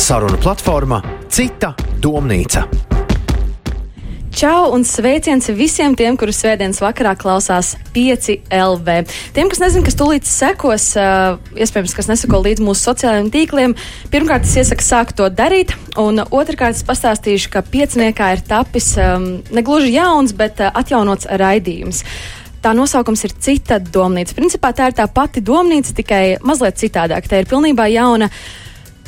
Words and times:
Saruna 0.00 0.38
platforma 0.40 0.96
Cita 1.28 1.74
domnīca. 2.00 2.62
Čau 4.32 4.70
un 4.72 4.80
sveiciens 4.88 5.50
visiem 5.52 5.92
tiem, 5.92 6.16
kurus 6.16 6.38
svētdienas 6.40 6.80
vakarā 6.80 7.12
klausās 7.20 7.74
5 7.92 8.30
LV. 8.48 8.94
Tiem, 9.36 9.50
kas 9.52 9.60
nezina, 9.60 9.84
kas 9.84 9.98
tūlīt 10.00 10.24
sekos, 10.24 10.86
uh, 10.96 11.36
iespējams, 11.52 11.92
kas 11.98 12.08
neseko 12.08 12.40
līdz 12.46 12.64
mūsu 12.64 12.86
sociālajiem 12.88 13.28
tīkliem, 13.34 13.74
pirmkārt 14.14 14.48
es 14.48 14.56
iesaku 14.62 14.86
sākt 14.86 15.18
to 15.20 15.28
darīt, 15.28 15.76
un 16.00 16.24
otrkārt 16.24 16.80
es 16.80 16.86
pastāstīšu, 16.88 17.52
ka 17.52 17.60
pieciniekā 17.68 18.30
ir 18.38 18.42
tapis 18.48 18.94
um, 18.96 19.28
negluži 19.52 19.92
jauns, 19.98 20.32
bet 20.32 20.64
uh, 20.64 20.72
atjaunots 20.80 21.28
raidījums. 21.28 22.06
Tā 22.64 22.72
nosaukums 22.76 23.28
ir 23.28 23.36
cita 23.36 23.76
domnīca. 23.84 24.32
Principā 24.40 24.72
tā 24.72 24.88
ir 24.88 24.96
tā 24.96 25.04
pati 25.12 25.44
domnīca, 25.44 25.92
tikai 26.00 26.24
mazliet 26.40 26.80
citādāk. 26.80 27.28
Tā 27.28 27.44
ir 27.44 27.52
pilnībā 27.52 27.92
jauna 27.92 28.32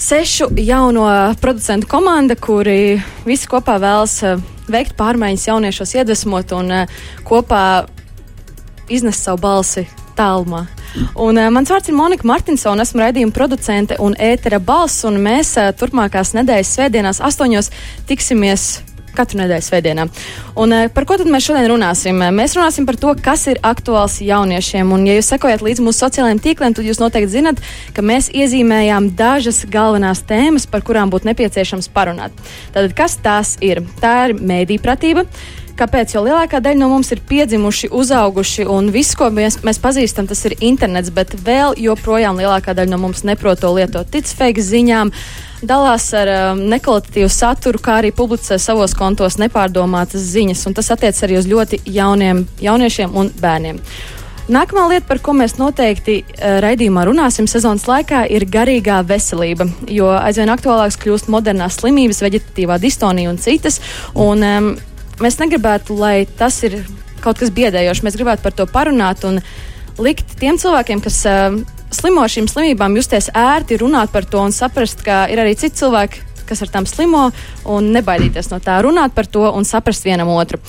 sešu 0.03 0.49
jauno 0.57 1.35
producentu 1.41 1.87
komanda, 1.87 2.35
kuri 2.35 3.01
visi 3.25 3.47
kopā 3.47 3.77
vēlas 3.79 4.17
uh, 4.27 4.41
veikt 4.67 4.97
pārmaiņas 4.99 5.47
jauniešos, 5.47 5.95
iedvesmot 5.95 6.55
un 6.59 6.73
uh, 6.75 7.03
kopā 7.29 7.87
iznest 8.91 9.23
savu 9.23 9.39
balsi 9.45 9.87
tālumā. 10.19 10.65
Un, 11.15 11.39
uh, 11.39 11.51
mans 11.55 11.71
vārds 11.71 11.93
ir 11.93 11.97
Monika 11.97 12.27
Martinsona, 12.27 12.83
esmu 12.83 13.05
raidījuma 13.05 13.37
producente 13.37 13.99
un 14.03 14.19
ētera 14.19 14.59
balss, 14.59 15.05
un 15.07 15.21
mēs 15.23 15.55
uh, 15.61 15.71
turpmākās 15.79 16.35
nedēļas 16.35 16.75
svētdienās 16.77 17.23
astoņos 17.23 17.71
tiksimies 18.11 18.73
katru 19.17 19.41
nedēļu 19.43 19.67
svētdienā. 19.67 20.09
Un, 20.57 20.75
uh, 20.77 20.89
par 20.95 21.07
ko 21.09 21.19
tad 21.21 21.31
mēs 21.33 21.47
šodien 21.49 21.69
runāsim? 21.71 22.19
Mēs 22.35 22.57
runāsim 22.59 22.89
par 22.89 22.99
to, 23.01 23.15
kas 23.23 23.47
ir 23.53 23.63
aktuāls 23.67 24.21
jauniešiem. 24.25 24.93
Un, 24.95 25.07
ja 25.09 25.17
jūs 25.19 25.33
sekojat 25.35 25.65
līdzi 25.65 25.87
mūsu 25.87 26.05
sociālajiem 26.07 26.43
tīkliem, 26.43 26.77
tad 26.77 26.89
jūs 26.89 27.03
noteikti 27.03 27.37
zinat, 27.39 27.63
ka 27.97 28.05
mēs 28.05 28.31
iezīmējām 28.35 29.13
dažas 29.19 29.65
galvenās 29.73 30.25
tēmas, 30.29 30.69
par 30.71 30.85
kurām 30.87 31.13
būtu 31.13 31.31
nepieciešams 31.31 31.91
parunāt. 31.95 32.37
Tātad, 32.75 32.95
kas 32.99 33.19
tās 33.23 33.57
ir? 33.65 33.85
Tā 34.03 34.17
ir 34.29 34.39
mēdīpratība. 34.41 35.27
Kāpēc? 35.73 36.13
Jo 36.13 36.21
lielākā 36.27 36.61
daļa 36.61 36.79
no 36.83 36.91
mums 36.93 37.09
ir 37.15 37.23
piedzimuši, 37.29 37.89
uzauguši, 37.97 38.67
un 38.69 38.91
viss, 38.93 39.17
ko 39.17 39.31
mēs, 39.33 39.63
mēs 39.65 39.81
pazīstam, 39.83 40.29
tas 40.29 40.45
ir 40.49 40.59
internets, 40.61 41.11
bet 41.15 41.33
vēl 41.47 41.79
joprojām 41.81 42.37
lielākā 42.43 42.75
daļa 42.77 42.93
no 42.93 43.01
mums 43.07 43.25
neprot 43.25 43.63
to 43.63 43.73
lietot 43.73 44.11
ticfēgas 44.13 44.69
ziņām, 44.69 45.13
dalās 45.67 46.09
ar 46.17 46.31
um, 46.33 46.65
nekvalitatīvu 46.73 47.29
saturu, 47.33 47.81
kā 47.83 48.01
arī 48.01 48.13
publicē 48.15 48.59
savos 48.61 48.95
kontos 48.99 49.39
nepārdomātas 49.41 50.25
ziņas, 50.35 50.65
un 50.69 50.77
tas 50.77 50.91
attiec 50.95 51.19
arī 51.25 51.39
uz 51.39 51.49
ļoti 51.51 51.83
jauniem 51.87 52.45
jauniešiem 52.63 53.15
un 53.19 53.31
bērniem. 53.41 53.81
Nākamā 54.53 54.89
lieta, 54.91 55.07
par 55.07 55.21
ko 55.23 55.37
mēs 55.39 55.55
noteikti 55.61 56.17
uh, 56.25 56.57
raidījumā 56.65 57.05
runāsim 57.07 57.47
sezonas 57.51 57.87
laikā, 57.87 58.25
ir 58.35 58.49
garīgā 58.51 58.99
veselība. 59.07 59.69
Jo 59.87 60.11
aizvien 60.17 60.51
aktuālāks 60.53 60.99
kļūst 61.03 61.31
modernās 61.33 61.79
slimības, 61.79 62.25
veģetatīvā 62.27 62.81
distonija 62.83 63.31
un 63.31 63.39
citas. 63.43 63.79
Un, 64.19 64.43
um, 64.43 64.73
mēs 65.23 65.39
negribētu, 65.39 65.95
lai 65.99 66.25
tas 66.39 66.59
ir 66.67 66.81
kaut 67.23 67.39
kas 67.39 67.55
biedējošs. 67.55 68.03
Mēs 68.03 68.19
gribētu 68.19 68.43
par 68.43 68.59
to 68.59 68.67
parunāt 68.67 69.23
un 69.29 69.39
likt 70.03 70.35
tiem 70.43 70.59
cilvēkiem, 70.59 71.05
kas 71.07 71.23
uh, 71.31 71.63
slimo 71.97 72.25
ar 72.25 72.33
šīm 72.33 72.49
slimībām, 72.51 72.97
justies 72.99 73.31
ērti, 73.37 73.81
runāt 73.83 74.13
par 74.15 74.27
to 74.29 74.43
un 74.43 74.55
saprast, 74.55 75.05
ka 75.05 75.27
ir 75.33 75.43
arī 75.43 75.55
citi 75.59 75.83
cilvēki, 75.83 76.25
kas 76.49 76.65
ar 76.65 76.73
tām 76.73 76.89
slimo, 76.89 77.29
un 77.69 77.93
nebaidīties 77.95 78.51
no 78.53 78.59
tā, 78.65 78.81
runāt 78.85 79.15
par 79.17 79.31
to 79.31 79.47
un 79.53 79.69
saprast 79.69 80.09
vienam 80.09 80.33
otru. 80.35 80.61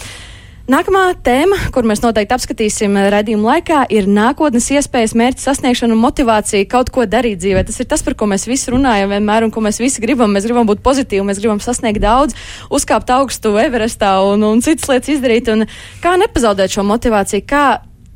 Nākamā 0.63 1.09
tēma, 1.19 1.57
kur 1.75 1.83
mēs 1.83 1.99
noteikti 1.99 2.31
apskatīsim 2.37 2.95
redzējuma 3.11 3.49
laikā, 3.49 3.81
ir 3.91 4.05
nākotnes 4.07 4.69
iespējas, 4.71 5.11
mērķu 5.19 5.43
sasniegšana 5.43 5.91
un 5.91 5.99
motivācija 5.99 6.69
kaut 6.71 6.87
ko 6.95 7.03
darīt 7.03 7.41
dzīvē. 7.41 7.65
Tas 7.67 7.81
ir 7.83 7.89
tas, 7.91 7.99
par 8.05 8.15
ko 8.15 8.29
mēs 8.31 8.47
visi 8.47 8.71
runājam 8.71 9.11
vienmēr 9.11 9.43
un 9.43 9.51
ko 9.51 9.59
mēs 9.65 9.81
visi 9.83 9.99
gribam. 9.99 10.31
Mēs 10.31 10.47
gribam 10.47 10.69
būt 10.69 10.79
pozitīvi, 10.85 11.25
mēs 11.27 11.43
gribam 11.43 11.59
sasniegt 11.59 11.99
daudz, 11.99 12.39
uzkāpt 12.71 13.11
augstu 13.11 13.57
Everestā 13.59 14.15
un, 14.23 14.47
un 14.47 14.63
citas 14.63 14.87
lietas 14.87 15.17
izdarīt. 15.17 15.51
Un 15.51 15.67
kā 15.99 16.15
nepazaudēt 16.23 16.71
šo 16.77 16.87
motivāciju, 16.87 17.43
kā 17.43 17.65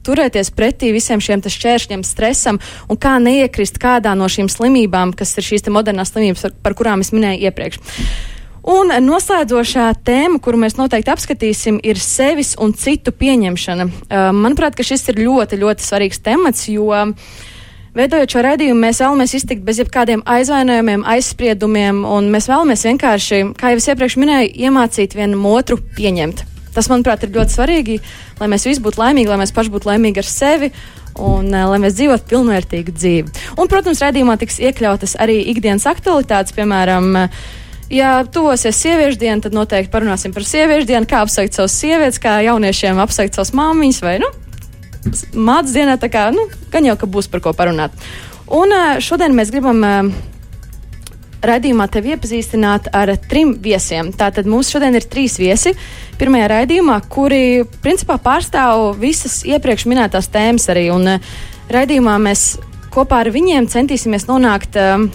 turēties 0.07 0.53
pretī 0.55 0.93
visiem 0.95 1.21
šiem 1.23 1.43
šķēršļiem, 1.43 2.05
stresam 2.07 2.61
un 2.87 2.99
kā 2.99 3.17
neiekrist 3.23 3.79
kādā 3.81 4.15
no 4.17 4.29
šīm 4.31 4.49
slimībām, 4.51 5.13
kas 5.17 5.35
ir 5.37 5.47
šīs 5.51 5.67
modernās 5.73 6.15
slimības, 6.15 6.49
par, 6.63 6.75
kurām 6.77 7.03
es 7.05 7.13
minēju 7.15 7.47
iepriekš. 7.49 7.79
Un 8.67 8.91
noslēdzošā 8.99 9.85
tēma, 10.03 10.41
kuru 10.43 10.59
mēs 10.59 10.75
noteikti 10.75 11.13
apskatīsim, 11.13 11.77
ir 11.87 11.99
sevis 12.03 12.51
un 12.59 12.73
citu 12.75 13.13
pieņemšana. 13.15 13.85
Uh, 13.87 14.25
manuprāt, 14.35 14.75
šis 14.83 15.07
ir 15.13 15.21
ļoti, 15.23 15.61
ļoti 15.61 15.85
svarīgs 15.85 16.19
temats, 16.25 16.65
jo 16.67 16.91
veidojot 17.95 18.35
šo 18.35 18.43
raidījumu, 18.43 18.81
mēs 18.83 18.99
vēlamies 19.05 19.37
iztikt 19.39 19.63
bez 19.63 19.79
jebkādiem 19.79 20.25
aizvainojumiem, 20.27 21.07
aizspriedumiem, 21.15 22.03
un 22.03 22.27
mēs 22.33 22.49
vēlamies 22.51 22.83
vienkārši, 22.89 23.41
kā 23.55 23.71
jau 23.71 23.79
es 23.79 23.89
iepriekš 23.93 24.19
minēju, 24.19 24.53
iemācīt 24.67 25.15
vienam 25.15 25.47
otru 25.47 25.79
pieņemt. 25.95 26.56
Tas, 26.77 26.91
manuprāt, 26.93 27.25
ir 27.25 27.33
ļoti 27.33 27.57
svarīgi, 27.57 27.99
lai 28.37 28.49
mēs 28.53 28.67
visi 28.69 28.83
būtu 28.85 29.01
laimīgi, 29.01 29.31
lai 29.33 29.41
mēs 29.41 29.53
paši 29.55 29.73
būtu 29.73 29.89
laimīgi 29.89 30.21
ar 30.21 30.29
sevi 30.29 30.71
un 31.17 31.49
uh, 31.49 31.63
lai 31.71 31.79
mēs 31.81 31.95
dzīvotu 31.97 32.29
pilnvērtīgu 32.29 32.93
dzīvi. 32.93 33.37
Un, 33.57 33.69
protams, 33.71 34.03
raidījumā 34.05 34.37
tiks 34.37 34.59
iekļautas 34.61 35.17
arī 35.23 35.39
ikdienas 35.55 35.87
aktualitātes, 35.89 36.53
piemēram, 36.53 37.15
uh, 37.23 37.47
Ja 37.87 38.25
tuvosies 38.27 38.75
sieviešu 38.75 39.15
diena, 39.21 39.39
tad 39.39 39.53
noteikti 39.55 39.91
parunāsim 39.93 40.33
par 40.35 40.43
sieviešu 40.43 40.89
dienu, 40.89 41.07
kā 41.07 41.21
apsveikt 41.23 41.55
savus 41.55 41.75
sievietes, 41.79 42.19
kā 42.19 42.33
jauniešiem 42.43 42.99
apsveikt 42.99 43.37
savus 43.37 43.53
māmiņas 43.55 44.01
vai, 44.03 44.17
nu, 44.19 44.27
mātes 45.47 45.71
dienā, 45.75 45.95
tā 46.01 46.09
kā, 46.11 46.25
nu, 46.35 46.49
gan 46.73 46.87
jau, 46.89 46.97
ka 46.99 47.07
būs 47.07 47.31
par 47.31 47.45
ko 47.45 47.53
parunāt. 47.55 47.95
Un 48.51 48.75
šodien 49.03 49.35
mēs 49.35 49.53
gribam 49.55 49.79
raidījumā 51.45 51.87
tevi 51.91 52.15
iepazīstināt 52.15 52.89
ar 52.95 53.13
trim 53.29 53.53
viesiem. 53.63 54.11
Tātad 54.17 54.49
mums 54.49 54.71
šodien 54.73 54.97
ir 54.97 55.05
trīs 55.05 55.37
viesi. 55.41 55.73
Pirmajā 56.17 56.49
raidījumā, 56.53 56.97
kuri 57.11 57.63
principā 57.83 58.17
pārstāv 58.21 58.97
visas 59.01 59.43
iepriekš 59.47 59.87
minētās 59.89 60.31
tēmas 60.33 60.67
arī. 60.73 60.87
Un 60.95 61.17
raidījumā 61.73 62.17
mēs 62.23 62.49
kopā 62.93 63.21
ar 63.23 63.31
viņiem 63.33 63.69
centīsimies 63.69 64.27
nonākt 64.29 64.77
uh, 64.79 65.05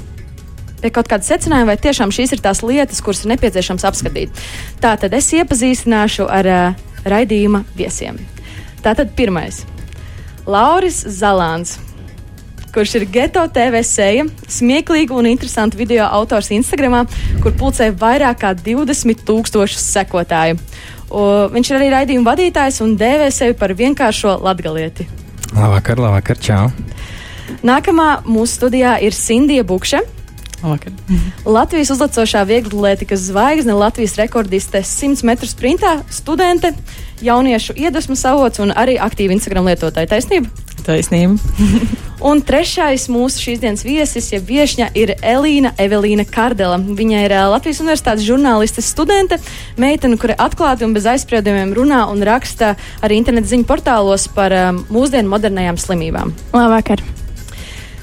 pie 0.82 0.90
kaut 0.94 1.10
kāda 1.10 1.26
secinājuma, 1.26 1.72
vai 1.72 1.80
tiešām 1.80 2.12
šīs 2.14 2.36
ir 2.36 2.42
tās 2.44 2.62
lietas, 2.66 3.02
kuras 3.04 3.24
ir 3.24 3.32
nepieciešams 3.34 3.86
apskatīt. 3.88 4.42
Tā 4.82 4.96
tad 5.00 5.14
es 5.18 5.30
iepazīstināšu 5.34 6.28
ar 6.30 6.50
uh, 6.50 6.82
raidījuma 7.08 7.64
viesiem. 7.78 8.20
Tātad 8.82 9.14
pirmais- 9.18 9.62
Lauris 10.52 11.02
Zalāns. 11.06 11.78
Kurš 12.72 12.94
ir 12.94 13.02
geto 13.12 13.42
TV 13.52 13.82
seja, 13.84 14.22
smieklīgu 14.48 15.12
un 15.20 15.26
interesantu 15.28 15.76
video 15.76 16.06
autors 16.08 16.46
Instagram, 16.56 17.02
kur 17.44 17.52
pulcē 17.60 17.90
vairāk 18.00 18.38
kā 18.40 18.52
20 18.56 19.26
tūkstošus 19.28 19.90
sekotāju. 19.92 20.56
O, 21.12 21.26
viņš 21.52 21.68
ir 21.68 21.76
arī 21.76 21.90
raidījuma 21.92 22.30
vadītājs 22.30 22.80
un 22.80 22.94
dēvē 22.96 23.28
sevi 23.28 23.58
par 23.60 23.74
vienkāršo 23.76 24.38
latgalieti. 24.40 25.04
Labvakar, 25.52 26.00
labvakar, 26.00 26.40
čau! 26.40 26.70
Nākamā 27.60 28.22
mūsu 28.24 28.62
studijā 28.62 28.96
ir 29.04 29.12
Sindija 29.12 29.68
Bukša. 29.68 30.00
Labvakar. 30.62 30.96
Latvijas 31.58 31.92
uzlacošā 31.92 32.46
vieglatlētikas 32.48 33.28
zvaigzne, 33.28 33.76
Latvijas 33.76 34.16
rekordiste 34.16 34.80
100 34.80 35.28
metru 35.28 35.50
sprintā, 35.50 35.98
studente, 36.08 36.72
jauniešu 37.20 37.76
iedvesmas 37.76 38.24
avots 38.32 38.64
un 38.64 38.72
arī 38.72 38.96
aktīva 38.96 39.36
Instagram 39.36 39.68
lietotāja. 39.68 40.14
Taisnība? 40.16 40.71
Taisnība. 40.86 41.36
un 42.30 42.42
trešais 42.46 43.08
mūsu 43.12 43.42
šīs 43.46 43.62
dienas 43.62 43.84
viesis, 43.86 44.30
ja 44.32 44.40
viesņa, 44.42 44.90
ir 44.98 45.14
Elīna 45.18 45.74
Evelīna 45.80 46.26
Kardela. 46.28 46.78
Viņa 46.78 47.22
ir 47.26 47.36
Latvijas 47.52 47.82
Universitātes 47.84 48.26
žurnālistes 48.26 48.90
studente, 48.94 49.38
meitene, 49.80 50.18
kura 50.20 50.38
atklāti 50.42 50.86
un 50.86 50.96
bez 50.96 51.08
aizspriedumiem 51.10 51.74
runā 51.76 52.04
un 52.12 52.22
raksta 52.26 52.74
arī 53.02 53.20
internetu 53.20 53.54
ziņu 53.54 53.68
portālos 53.68 54.28
par 54.34 54.54
um, 54.56 54.82
mūsdienu 54.92 55.32
modernajām 55.32 55.80
slimībām. 55.80 56.34
Labvakar! 56.54 57.02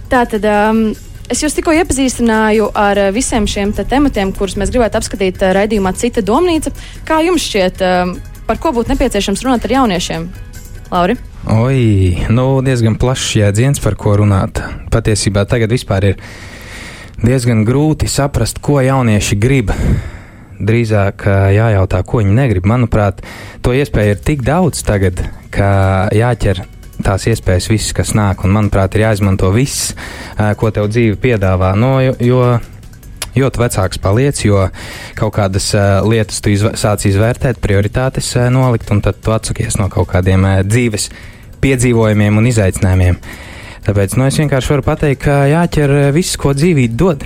Tātad 0.09 0.45
um, 0.49 0.89
Es 1.29 1.43
jūs 1.43 1.53
tikko 1.53 1.75
iepazīstināju 1.77 2.71
ar 2.73 2.97
visiem 3.13 3.45
šiem 3.45 3.69
te 3.77 3.83
tematiem, 3.85 4.31
kurus 4.33 4.55
mēs 4.57 4.71
gribētu 4.73 4.97
apskatīt 4.97 5.43
raidījumā 5.53 5.93
Cita 5.93 6.23
domnīca. 6.25 6.73
Kā 7.05 7.19
jums 7.21 7.45
šķiet, 7.45 7.83
eh, 7.85 8.13
par 8.49 8.57
ko 8.57 8.73
būtu 8.73 8.95
nepieciešams 8.95 9.45
runāt 9.45 9.69
ar 9.69 9.75
jauniešiem? 9.77 10.25
Lauri? 10.89 11.19
Oi, 11.47 12.25
nu 12.27 12.59
diezgan 12.59 12.97
plašs 12.99 13.37
jēdziens, 13.39 13.79
par 13.79 13.95
ko 13.95 14.17
runāt. 14.19 14.59
Patiesībā 14.91 15.45
tagad 15.47 15.71
vispār 15.71 16.09
ir 16.09 16.17
diezgan 17.23 17.63
grūti 17.63 18.09
saprast, 18.11 18.59
ko 18.59 18.81
jaunieši 18.83 19.37
grib. 19.39 19.71
Drīzāk 20.59 21.23
jājautā, 21.55 22.01
ko 22.03 22.19
viņi 22.19 22.35
negrib. 22.35 22.67
Manuprāt, 22.67 23.23
to 23.63 23.71
iespēju 23.71 24.17
ir 24.17 24.19
tik 24.19 24.43
daudz 24.43 24.83
tagad, 24.83 25.23
ka 25.55 26.09
jāķer 26.11 26.65
tās 27.07 27.29
iespējas, 27.31 27.69
viss, 27.71 27.95
kas 27.95 28.11
nāk, 28.19 28.43
un 28.43 28.51
manuprāt, 28.57 28.97
ir 28.99 29.05
jāizmanto 29.07 29.53
viss, 29.55 29.93
ko 30.35 30.73
tev 30.75 30.91
dzīve 30.91 31.15
piedāvā. 31.23 31.71
No, 31.79 32.01
jo, 32.03 32.17
jo 32.19 32.43
Jo 33.39 33.49
vecāks 33.55 34.01
paliec, 34.03 34.43
jo 34.43 34.67
kaut 35.19 35.35
kādas 35.37 35.71
uh, 35.77 35.99
lietas 36.03 36.41
tu 36.43 36.51
izv 36.53 36.73
sāc 36.79 37.05
izvērtēt, 37.07 37.61
prioritātes 37.63 38.33
uh, 38.35 38.49
nolikt, 38.53 38.91
un 38.91 39.01
tad 39.05 39.21
tu 39.23 39.33
atsakies 39.35 39.79
no 39.79 39.87
kaut 39.91 40.11
kādiem 40.11 40.43
uh, 40.43 40.59
dzīves 40.67 41.09
piedzīvojumiem 41.63 42.39
un 42.39 42.51
izaicinājumiem. 42.51 43.19
Tāpēc 43.87 44.15
nu, 44.19 44.27
es 44.27 44.37
vienkārši 44.39 44.75
varu 44.75 44.85
pateikt, 44.85 45.23
ka 45.23 45.41
jāķer 45.49 45.95
viss, 46.15 46.37
ko 46.39 46.53
dzīvība 46.53 46.99
dod. 46.99 47.25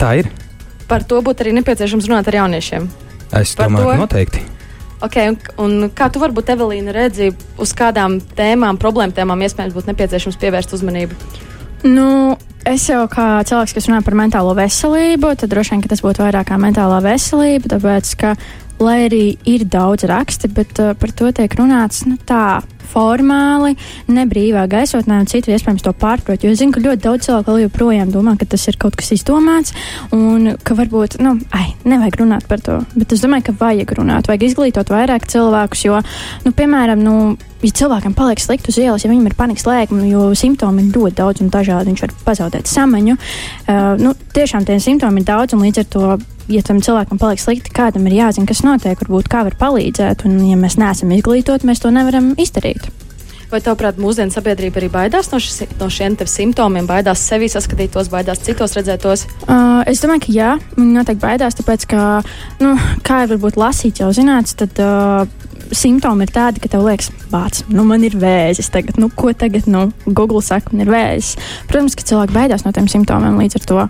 Tā 0.00 0.16
ir. 0.20 0.28
par 0.88 1.04
to 1.04 1.20
būtu 1.24 1.42
arī 1.42 1.52
nepieciešams 1.56 2.06
runāt 2.08 2.28
ar 2.30 2.36
jauniešiem. 2.42 2.88
Es 3.34 3.54
Par 3.58 3.66
domāju, 3.68 3.90
to? 3.90 3.96
noteikti. 4.04 4.42
Okay, 5.06 5.28
un, 5.28 5.36
un 5.60 5.90
kā 5.92 6.08
tu 6.12 6.20
varbūt, 6.22 6.54
Evelīna, 6.54 6.92
redzi, 6.94 7.32
uz 7.60 7.72
kādām 7.76 8.16
tēmām, 8.38 8.78
problēmu 8.80 9.12
tēmām 9.16 9.42
iespējams 9.44 9.74
būtu 9.76 9.90
nepieciešams 9.90 10.38
pievērst 10.40 10.72
uzmanību? 10.78 11.18
Nu, 11.84 12.36
es 12.66 12.86
jau 12.90 13.04
kā 13.10 13.26
cilvēks, 13.46 13.74
kas 13.76 13.88
runā 13.88 14.02
par 14.04 14.16
mentālo 14.18 14.54
veselību, 14.58 15.32
tad 15.38 15.52
droši 15.52 15.74
vien 15.74 15.84
tas 15.86 16.02
būtu 16.04 16.24
vairāk 16.24 16.50
kā 16.50 16.58
mentālā 16.60 16.98
veselība, 17.04 17.70
tāpēc 17.76 18.12
ka, 18.20 18.34
lai 18.82 18.96
arī 19.06 19.24
ir 19.48 19.66
daudz 19.70 20.06
raksti, 20.08 20.52
bet 20.52 20.80
uh, 20.82 20.94
par 20.98 21.12
to 21.16 21.30
tiek 21.34 21.58
runāts 21.58 22.04
nu, 22.08 22.18
tā 22.28 22.62
formāli, 22.86 23.74
nebrīvā 24.12 24.64
gaisotnē, 24.70 25.20
un 25.22 25.30
citi 25.30 25.52
iespējams 25.54 25.84
to 25.84 25.92
pārprot. 25.96 26.44
Jo 26.44 26.52
es 26.52 26.60
zinu, 26.60 26.74
ka 26.74 26.82
ļoti 26.84 27.02
daudz 27.04 27.28
cilvēku 27.28 27.58
joprojām 27.64 28.12
domā, 28.14 28.36
ka 28.38 28.48
tas 28.52 28.66
ir 28.70 28.78
kaut 28.80 28.96
kas 28.98 29.12
izdomāts, 29.16 29.74
un 30.14 30.54
ka 30.64 30.76
varbūt, 30.78 31.18
nu, 31.24 31.36
ai, 31.56 31.72
nevajag 31.88 32.20
runāt 32.22 32.46
par 32.50 32.62
to. 32.64 32.78
Bet 32.94 33.16
es 33.16 33.24
domāju, 33.24 33.48
ka 33.48 33.56
vajag 33.64 33.96
runāt, 33.98 34.30
vajag 34.30 34.46
izglītot 34.48 34.92
vairāk 34.92 35.28
cilvēkus, 35.32 35.84
jo, 35.88 36.00
nu, 36.46 36.54
piemēram, 36.56 37.02
nu, 37.02 37.16
ja 37.64 37.72
cilvēkam 37.82 38.14
paliek 38.16 38.40
slikti 38.42 38.72
uz 38.72 38.80
ielas, 38.80 39.04
ja 39.04 39.10
viņam 39.10 39.30
ir 39.30 39.36
panikas 39.38 39.66
lēkme, 39.68 40.06
jo 40.12 40.30
simptomi 40.38 40.86
ir 40.86 40.96
ļoti 40.96 41.18
daudz 41.18 41.42
un 41.44 41.52
dažādi, 41.52 41.92
viņš 41.92 42.06
var 42.06 42.16
pazaudēt 42.30 42.70
samaņu. 42.70 43.18
Uh, 43.66 43.92
nu, 44.00 44.14
tiešām 44.36 44.68
tie 44.68 44.78
simptomi 44.82 45.22
ir 45.22 45.28
daudz, 45.28 45.56
un 45.56 45.64
līdz 45.66 45.82
ar 45.82 45.92
to, 45.92 46.16
ja 46.52 46.62
tam 46.66 46.82
cilvēkam 46.84 47.20
paliek 47.20 47.42
slikti, 47.42 47.72
kādam 47.74 48.06
ir 48.08 48.18
jāzina, 48.20 48.48
kas 48.48 48.62
notiek, 48.66 49.00
varbūt 49.02 49.30
kā 49.32 49.42
var 49.46 49.56
palīdzēt, 49.60 50.26
un 50.28 50.38
ja 50.50 50.60
mēs 50.60 50.78
neesam 50.80 51.12
izglītoti, 51.16 51.68
mēs 51.68 51.82
to 51.82 51.92
nevaram 51.94 52.34
izdarīt. 52.40 52.88
Vai 53.46 53.60
tavuprāt, 53.62 53.98
mūsdienu 54.02 54.34
sabiedrība 54.34 54.80
arī 54.80 54.88
baidās 54.90 55.28
no, 55.30 55.38
šis, 55.38 55.60
no 55.78 55.86
šiem 55.92 56.16
simptomiem, 56.26 56.86
baidās 56.88 57.22
sevi 57.28 57.46
saskatīt 57.50 57.92
tos, 57.94 58.10
baidās 58.10 58.42
citos 58.42 58.74
redzēt 58.74 59.04
tos? 59.04 59.22
Uh, 59.46 59.84
es 59.86 60.02
domāju, 60.02 60.24
ka 60.24 60.34
jā, 60.34 60.48
viņi 60.74 60.96
noteikti 60.96 61.22
baidās, 61.22 61.54
tāpēc, 61.54 61.86
ka, 61.92 62.06
nu, 62.58 62.74
kā 63.06 63.22
jau 63.22 63.30
varbūt 63.36 63.60
lasīt 63.60 64.02
jau 64.02 64.10
zināts, 64.16 64.56
tad 64.58 64.82
uh, 64.82 65.30
simptomi 65.70 66.26
ir 66.26 66.34
tādi, 66.34 66.62
ka 66.62 66.72
tev 66.74 66.88
liekas, 66.88 67.12
bāc, 67.30 67.62
nu, 67.70 67.86
man 67.86 68.02
ir 68.06 68.18
vēzis 68.18 68.70
tagad, 68.74 68.98
nu, 68.98 69.12
ko 69.14 69.30
tagad, 69.30 69.70
nu, 69.70 69.88
Google 70.06 70.42
saka, 70.42 70.74
man 70.74 70.82
ir 70.82 70.90
vēzis. 70.90 71.36
Protams, 71.70 71.94
ka 71.94 72.06
cilvēki 72.10 72.34
baidās 72.34 72.66
no 72.66 72.74
tiem 72.74 72.90
simptomiem 72.90 73.38
līdz 73.40 73.60
ar 73.60 73.70
to. 73.70 73.88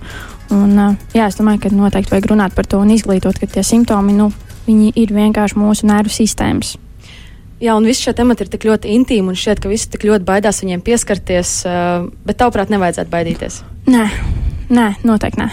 Un, 0.55 0.75
jā, 1.15 1.27
es 1.27 1.39
domāju, 1.39 1.65
ka 1.65 1.71
noteikti 1.75 2.13
vajag 2.15 2.29
runāt 2.31 2.55
par 2.55 2.69
to 2.71 2.79
un 2.79 2.93
izglītot, 2.95 3.39
ka 3.41 3.49
tie 3.51 3.65
simptomi, 3.67 4.15
nu, 4.15 4.31
viņi 4.67 4.93
ir 4.99 5.15
vienkārši 5.15 5.59
mūsu 5.59 5.89
nervu 5.91 6.13
sistēmas. 6.15 6.77
Jā, 7.57 7.73
un 7.73 7.87
viss 7.89 8.05
šie 8.05 8.13
temati 8.13 8.45
ir 8.45 8.51
tik 8.53 8.67
ļoti 8.69 8.93
intīmi, 8.93 9.33
un 9.33 9.39
šķiet, 9.39 9.63
ka 9.65 9.71
visi 9.73 9.89
tik 9.95 10.05
ļoti 10.05 10.27
baidās 10.29 10.61
viņiem 10.61 10.83
pieskarties, 10.85 11.53
bet 12.29 12.39
tavuprāt, 12.43 12.71
nevajadzētu 12.73 13.13
baidīties. 13.15 13.63
Nē, 13.89 14.05
nē, 14.69 14.87
noteikti 15.09 15.41
nē. 15.41 15.49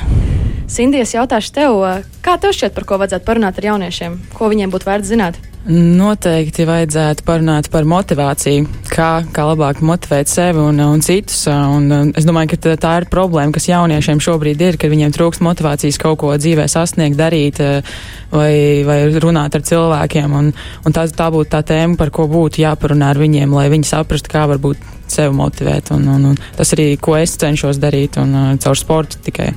Sindijas, 0.73 1.13
jautāšu 1.15 1.53
tev, 1.55 1.79
kā 2.25 2.35
tev 2.41 2.53
šķiet, 2.57 2.75
par 2.75 2.85
ko 2.89 2.99
vajadzētu 2.99 3.27
parunāt 3.27 3.59
ar 3.61 3.69
jauniešiem? 3.71 4.19
Ko 4.35 4.51
viņiem 4.51 4.73
būtu 4.73 4.89
vērts 4.89 5.11
zināt? 5.13 5.39
Noteikti 5.63 6.65
vajadzētu 6.67 7.23
parunāt 7.23 7.69
par 7.71 7.85
motivāciju, 7.87 8.65
kā, 8.91 9.23
kā 9.31 9.45
labāk 9.47 9.79
motivēt 9.79 10.27
sevi 10.27 10.59
un, 10.59 10.81
un 10.83 10.99
citus. 10.99 11.45
Un, 11.47 12.11
es 12.19 12.27
domāju, 12.27 12.51
ka 12.51 12.73
tā 12.75 12.91
ir 12.99 13.07
problēma, 13.11 13.55
kas 13.55 13.69
jauniešiem 13.69 14.19
šobrīd 14.23 14.59
ir, 14.59 14.77
ka 14.81 14.91
viņiem 14.91 15.15
trūkst 15.15 15.43
motivācijas 15.45 16.01
kaut 16.03 16.19
ko 16.19 16.33
dzīvē 16.35 16.67
sasniegt, 16.67 17.15
darīt 17.15 17.63
vai, 17.63 18.51
vai 18.83 18.99
runāt 19.23 19.55
ar 19.55 19.63
cilvēkiem. 19.63 20.35
Un, 20.35 20.51
un 20.83 20.99
tā, 20.99 21.07
tā 21.07 21.31
būtu 21.31 21.53
tā 21.55 21.63
tēma, 21.71 21.95
par 21.95 22.11
ko 22.11 22.27
būtu 22.27 22.65
jāparunā 22.65 23.13
ar 23.15 23.23
viņiem, 23.23 23.55
lai 23.55 23.69
viņi 23.71 23.87
saprastu, 23.87 24.35
kā 24.35 24.43
varbūt 24.51 24.83
sevi 25.07 25.31
motivēt. 25.39 25.95
Un, 25.95 26.09
un, 26.11 26.31
un 26.33 26.41
tas 26.57 26.75
arī, 26.75 26.97
ko 26.99 27.15
es 27.15 27.39
cenšos 27.39 27.79
darīt 27.79 28.19
un 28.19 28.57
caur 28.59 28.83
sportu 28.83 29.23
tikai. 29.29 29.53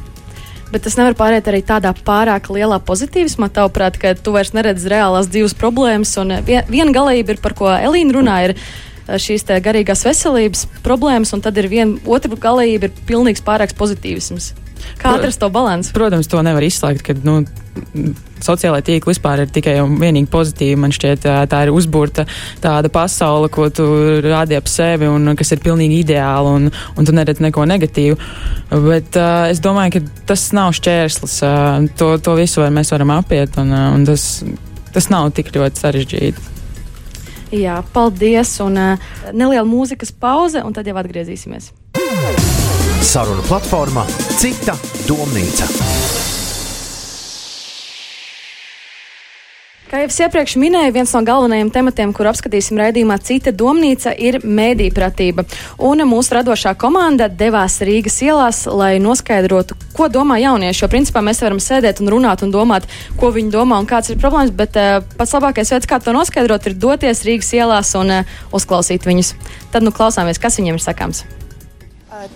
Bet 0.73 0.83
tas 0.83 0.97
nevar 0.99 1.15
pāriet 1.15 1.47
arī 1.47 1.61
tādā 1.63 1.93
pārāk 2.07 2.49
lielā 2.51 2.81
pozitīvismā, 2.83 3.49
tavuprāt, 3.55 4.01
ka 4.03 4.17
tu 4.19 4.35
vairs 4.35 4.51
neredzi 4.57 4.91
reālās 4.91 5.31
dzīves 5.31 5.55
problēmas. 5.59 6.17
Un 6.19 6.41
vien, 6.47 6.67
viena 6.67 6.95
galība 6.95 7.37
ir, 7.37 7.41
par 7.43 7.55
ko 7.59 7.71
Elīna 7.71 8.17
runāja, 8.19 8.51
ir 8.51 9.21
šīs 9.23 9.47
garīgās 9.63 10.03
veselības 10.09 10.67
problēmas, 10.83 11.33
un 11.37 11.45
tad 11.45 11.59
ir 11.63 11.71
viena 11.71 11.99
otra 12.11 12.35
galība, 12.35 12.91
ir 12.91 13.07
pilnīgs 13.07 13.45
pārāks 13.47 13.79
pozitīvisms. 13.79 14.55
Kā 15.01 15.17
atrast 15.17 15.41
to 15.43 15.51
līdzsvaru? 15.53 15.97
Protams, 15.97 16.31
to 16.31 16.43
nevar 16.45 16.65
izslēgt, 16.67 17.05
kad 17.07 17.25
nu, 17.27 17.41
sociālai 18.45 18.83
tīkli 18.85 19.13
vispār 19.13 19.43
ir 19.45 19.53
tikai 19.53 19.77
un 19.83 19.97
vienīgi 20.01 20.29
pozitīvi. 20.33 20.79
Man 20.81 20.95
šķiet, 20.95 21.27
tā 21.51 21.63
ir 21.67 21.73
uzbūrta 21.75 22.27
tāda 22.63 22.91
pasaule, 22.93 23.51
ko 23.53 23.69
tu 23.75 23.87
rādi 24.25 24.59
ap 24.59 24.69
sevi 24.71 25.09
un 25.11 25.35
kas 25.39 25.55
ir 25.55 25.63
pilnīgi 25.65 26.03
ideāla, 26.05 26.57
un, 26.59 26.71
un 26.71 27.09
tu 27.09 27.15
neredz 27.17 27.43
neko 27.45 27.67
negatīvu. 27.69 28.19
Bet 28.87 29.19
uh, 29.21 29.47
es 29.53 29.63
domāju, 29.65 29.99
ka 29.99 30.27
tas 30.33 30.49
nav 30.57 30.75
šķērslis. 30.77 31.39
Uh, 31.47 31.89
to, 31.99 32.13
to 32.23 32.37
visu 32.39 32.65
var, 32.65 32.75
mēs 32.75 32.93
varam 32.95 33.15
apiet, 33.17 33.57
un, 33.63 33.73
uh, 33.73 33.89
un 33.97 34.07
tas, 34.09 34.29
tas 34.97 35.11
nav 35.13 35.33
tik 35.37 35.55
ļoti 35.57 35.85
sarežģīti. 35.85 36.53
Jā, 37.57 37.79
paldies. 37.95 38.57
Un 38.65 38.81
uh, 38.81 39.11
neliela 39.33 39.67
mūzikas 39.69 40.13
pauze, 40.13 40.65
un 40.67 40.75
tad 40.77 40.89
jau 40.89 40.99
atgriezīsimies. 40.99 41.73
Saruna 43.07 43.43
platforma 43.47 44.03
Cita 44.35 44.73
domnīca. 45.07 45.69
Kā 49.87 50.01
jau 50.03 50.09
es 50.11 50.19
iepriekš 50.25 50.57
minēju, 50.59 50.95
viens 50.97 51.13
no 51.15 51.21
galvenajiem 51.23 51.71
tematiem, 51.71 52.11
kur 52.17 52.27
apskatīsim 52.27 52.81
raidījumā 52.83 53.21
Cita 53.23 53.53
domnīca, 53.55 54.11
ir 54.11 54.41
mēdīpratība. 54.43 55.47
Un 55.87 56.03
mūsu 56.11 56.35
radošā 56.35 56.75
komanda 56.83 57.31
devās 57.31 57.79
Rīgas 57.87 58.19
ielās, 58.27 58.65
lai 58.67 58.97
noskaidrotu, 58.99 59.79
ko 59.95 60.11
domā 60.11 60.41
jaunieši. 60.43 60.83
Jo 60.83 60.91
principā 60.91 61.23
mēs 61.23 61.45
varam 61.47 61.63
sēdēt 61.63 62.03
un 62.03 62.11
runāt 62.11 62.43
un 62.43 62.51
domāt, 62.51 62.91
ko 63.23 63.31
viņi 63.31 63.55
domā 63.55 63.79
un 63.79 63.87
kāds 63.87 64.11
ir 64.11 64.19
problēmas, 64.19 64.51
bet 64.51 64.83
uh, 64.83 64.99
pats 65.15 65.39
labākais 65.39 65.77
veids, 65.77 65.87
kā 65.87 66.03
to 66.03 66.17
noskaidrot, 66.19 66.67
ir 66.67 66.75
doties 66.75 67.23
Rīgas 67.31 67.55
ielās 67.55 67.95
un 68.03 68.19
uh, 68.19 68.39
uzklausīt 68.51 69.07
viņus. 69.07 69.37
Tad 69.71 69.87
nu 69.87 69.95
klausāmies, 69.95 70.43
kas 70.43 70.59
viņiem 70.59 70.83
ir 70.83 70.89
sakāms. 70.91 71.23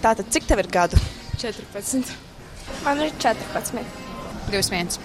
Tātad, 0.02 0.26
cik 0.32 0.46
tev 0.48 0.60
ir 0.60 0.68
gadu? 0.72 0.98
14. 1.40 2.12
Man 2.84 3.00
ir 3.00 3.12
14. 3.22 3.84
21. 4.50 4.98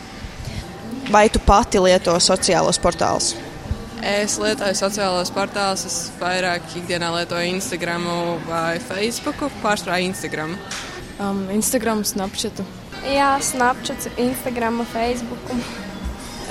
Vai 1.12 1.28
tu 1.30 1.40
pati 1.40 1.80
lieto 1.80 2.16
sociālos 2.20 2.80
portālus? 2.82 3.36
Es 4.06 4.36
lietoju 4.42 4.76
sociālos 4.78 5.32
portālus, 5.34 5.86
es 5.88 5.98
vairāk 6.20 6.66
ikdienā 6.82 7.12
lietoju 7.14 7.56
Instagram 7.56 8.04
vai 8.50 8.78
Facebook, 8.84 9.48
pārsvarā 9.64 10.02
Instagram. 10.06 10.58
Um, 11.20 11.46
Instagram, 11.54 12.04
Snapchat. 12.06 12.60
Jā, 13.08 13.32
Snapchat, 13.42 14.10
Instagram, 14.20 14.84
Facebook. 14.92 15.56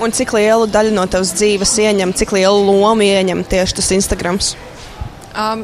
Un 0.01 0.11
cik 0.11 0.33
lielu 0.35 0.65
daļu 0.67 0.95
no 0.95 1.05
tavas 1.07 1.31
dzīves 1.37 1.77
ieņem, 1.85 2.15
cik 2.17 2.33
lielu 2.35 2.65
lomu 2.65 3.05
ieņem 3.05 3.45
tieši 3.47 3.77
tas 3.77 3.91
Instagrams? 3.95 4.55
Um, 5.35 5.63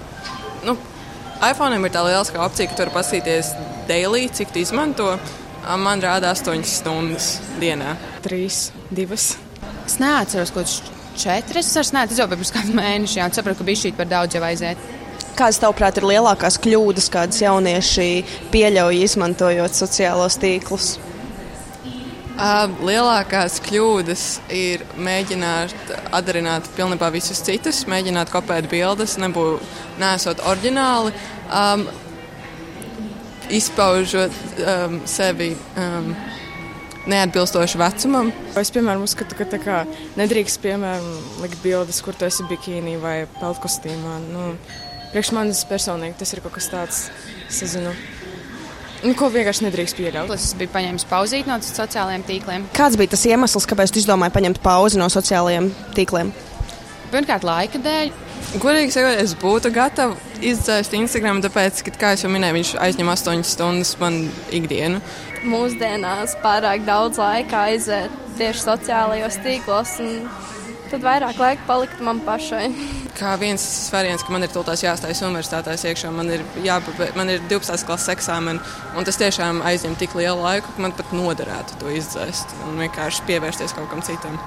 nu, 0.68 0.78
iPhone 1.42 1.78
ir 1.78 1.94
tā 1.94 2.04
lieliska 2.06 2.42
opcija, 2.44 2.70
ka 2.70 2.76
tu 2.78 2.84
vari 2.84 2.94
paskatīties 2.94 3.48
daily, 3.90 4.28
cik 4.30 4.54
tu 4.54 4.62
izmanto. 4.62 5.16
Man 5.82 6.02
rāda 6.02 6.34
8 6.36 6.66
stundas 6.66 7.36
dienā. 7.62 7.96
3, 8.26 8.60
2. 8.94 9.18
Es 9.86 9.98
neatceros, 10.02 10.54
ko 10.54 10.64
tas 10.66 10.80
četras. 11.18 11.70
Es 11.70 11.78
vairs 11.78 11.94
neatceros, 11.96 12.22
jau 12.22 12.30
pirms 12.30 12.54
kāda 12.54 12.78
mēneša. 12.78 13.20
Jā, 13.20 13.30
saprotu, 13.34 13.62
ka 13.62 13.70
bija 13.70 13.82
šī 13.84 13.94
par 13.98 14.10
daudz 14.10 14.38
jau 14.38 14.44
aiziet. 14.46 14.90
Kādas, 15.38 15.62
tavuprāt, 15.64 15.98
ir 15.98 16.06
lielākās 16.10 16.60
kļūdas, 16.62 17.10
kādas 17.14 17.42
jaunieši 17.42 18.10
pieļauj 18.54 19.02
izmantojot 19.08 19.78
sociālos 19.78 20.38
tīklus? 20.42 20.96
Lielākās 22.42 23.60
kļūdas 23.62 24.22
ir 24.56 24.82
mēģināt 24.98 25.92
atdarināt 26.10 26.70
pilnībā 26.74 27.12
visus 27.14 27.42
citus, 27.46 27.84
mēģināt 27.92 28.32
kopēt 28.34 28.66
bildes, 28.72 29.20
nebūt 29.22 29.62
nesot 30.02 30.42
oriģināli, 30.50 31.14
um, 31.54 31.86
izpaužot 33.54 34.38
um, 34.66 35.02
sevi. 35.06 35.54
Um, 35.78 36.16
neatbilstoši 37.10 37.80
vecumam. 37.82 38.28
Es, 38.60 38.70
piemēram, 38.74 39.02
uzskatu, 39.06 39.34
ka 39.40 39.58
kā, 39.62 39.80
nedrīkst, 40.20 40.62
piemēram, 40.62 41.08
likt 41.42 41.62
bildes, 41.64 42.02
kur 42.06 42.14
tu 42.14 42.28
esi 42.28 42.46
bikīnī 42.50 42.94
vai 43.02 43.16
peltkostīmā. 43.40 44.20
Nu, 44.30 44.52
priekš 45.10 45.34
manis 45.34 45.64
personīgi 45.70 46.20
tas 46.22 46.36
ir 46.36 46.46
kaut 46.46 46.60
kas 46.60 46.70
tāds, 46.74 47.06
es 47.50 47.64
zinu. 47.74 47.96
Nu, 49.02 49.16
ko 49.18 49.32
vienkārši 49.34 49.66
nedrīkst 49.66 49.98
pieļaut. 49.98 50.30
Es 50.36 50.52
biju 50.58 50.70
paņēmis 50.76 51.08
pauzīt 51.10 51.48
no 51.50 51.56
sociālajiem 51.66 52.26
tīkliem. 52.28 52.68
Kāds 52.78 52.98
bija 53.00 53.16
tas 53.16 53.24
iemesls, 53.26 53.66
kāpēc 53.70 53.94
tu 53.94 54.02
izdomāji 54.02 54.36
paņemt 54.36 54.62
pauzi 54.62 55.02
no 55.02 55.08
sociālajiem 55.10 55.72
tīkliem? 55.98 56.30
Pirmkārt, 57.12 57.44
laika 57.48 57.82
dēļ. 57.82 58.12
Godīgi 58.62 58.94
sakot, 58.94 59.18
es 59.24 59.34
būtu 59.42 59.72
gatava 59.74 60.16
izdzēst 60.46 60.94
Instagram, 60.98 61.42
tāpēc, 61.44 61.82
ka, 61.88 61.96
kā 62.04 62.14
jau 62.20 62.30
minēju, 62.32 62.58
viņš 62.60 62.74
aizņem 62.86 63.12
8 63.14 63.44
stundas 63.48 63.96
man 64.02 64.22
ikdienu. 64.54 65.02
Mūsdienās 65.50 66.38
pārāk 66.44 66.86
daudz 66.86 67.18
laika 67.22 67.66
aiziet 67.72 68.14
tieši 68.38 68.66
sociālajos 68.68 69.42
tīklos. 69.42 69.98
tad 70.92 71.02
vairāk 71.08 71.40
laika 71.40 71.66
paliktu 71.68 72.04
man 72.04 72.22
pašai. 72.28 72.70
Kā 73.22 73.36
viens 73.38 73.62
variants, 73.94 74.24
ka 74.26 74.34
man 74.34 74.42
ir 74.42 74.50
tūlīt 74.50 74.82
jāstājas 74.82 75.20
universitātēs 75.22 75.84
iekšā, 75.86 76.10
man 76.16 76.32
ir, 76.34 76.42
jāpabeidz, 76.66 77.14
man 77.14 77.30
ir 77.30 77.44
12. 77.52 77.84
klases 77.86 78.10
eksāmeni, 78.16 78.62
un 78.98 79.06
tas 79.06 79.20
tiešām 79.22 79.60
aizņem 79.70 79.94
tik 80.00 80.16
lielu 80.18 80.42
laiku, 80.42 80.72
ka 80.74 80.82
man 80.82 80.96
pat 80.98 81.12
noderētu 81.14 81.78
to 81.84 81.92
izdzēst 81.94 82.56
un 82.66 82.82
vienkārši 82.82 83.28
pievērsties 83.28 83.76
kaut 83.78 83.92
kam 83.92 84.02
citam. 84.08 84.40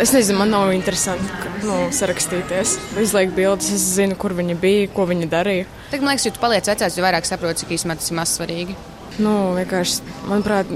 Es 0.00 0.14
nezinu, 0.16 0.38
man 0.40 0.54
nav 0.54 0.72
interesanti 0.72 1.28
nu, 1.66 1.76
sarakstīties. 1.92 2.72
Izliek 3.02 3.34
bildes, 3.36 3.68
es 3.76 3.84
zinu, 3.98 4.16
kur 4.16 4.32
viņi 4.38 4.56
bija, 4.64 4.86
ko 4.96 5.04
viņi 5.10 5.28
darīja. 5.34 5.66
Tad, 5.90 6.00
man 6.00 6.14
liekas, 6.14 6.24
ja 6.30 6.32
tu 6.32 6.40
paliec 6.40 6.70
vecāks, 6.72 6.96
jo 6.96 7.04
vairāk 7.04 7.28
saproti, 7.28 7.66
cik 7.66 7.74
īstenībā 7.76 7.98
tas 8.00 8.08
ir 8.08 8.16
maz 8.16 8.32
svarīgi. 8.38 8.78
Nu, 9.20 9.34
vienkārši, 9.58 10.16
manuprāt, 10.30 10.72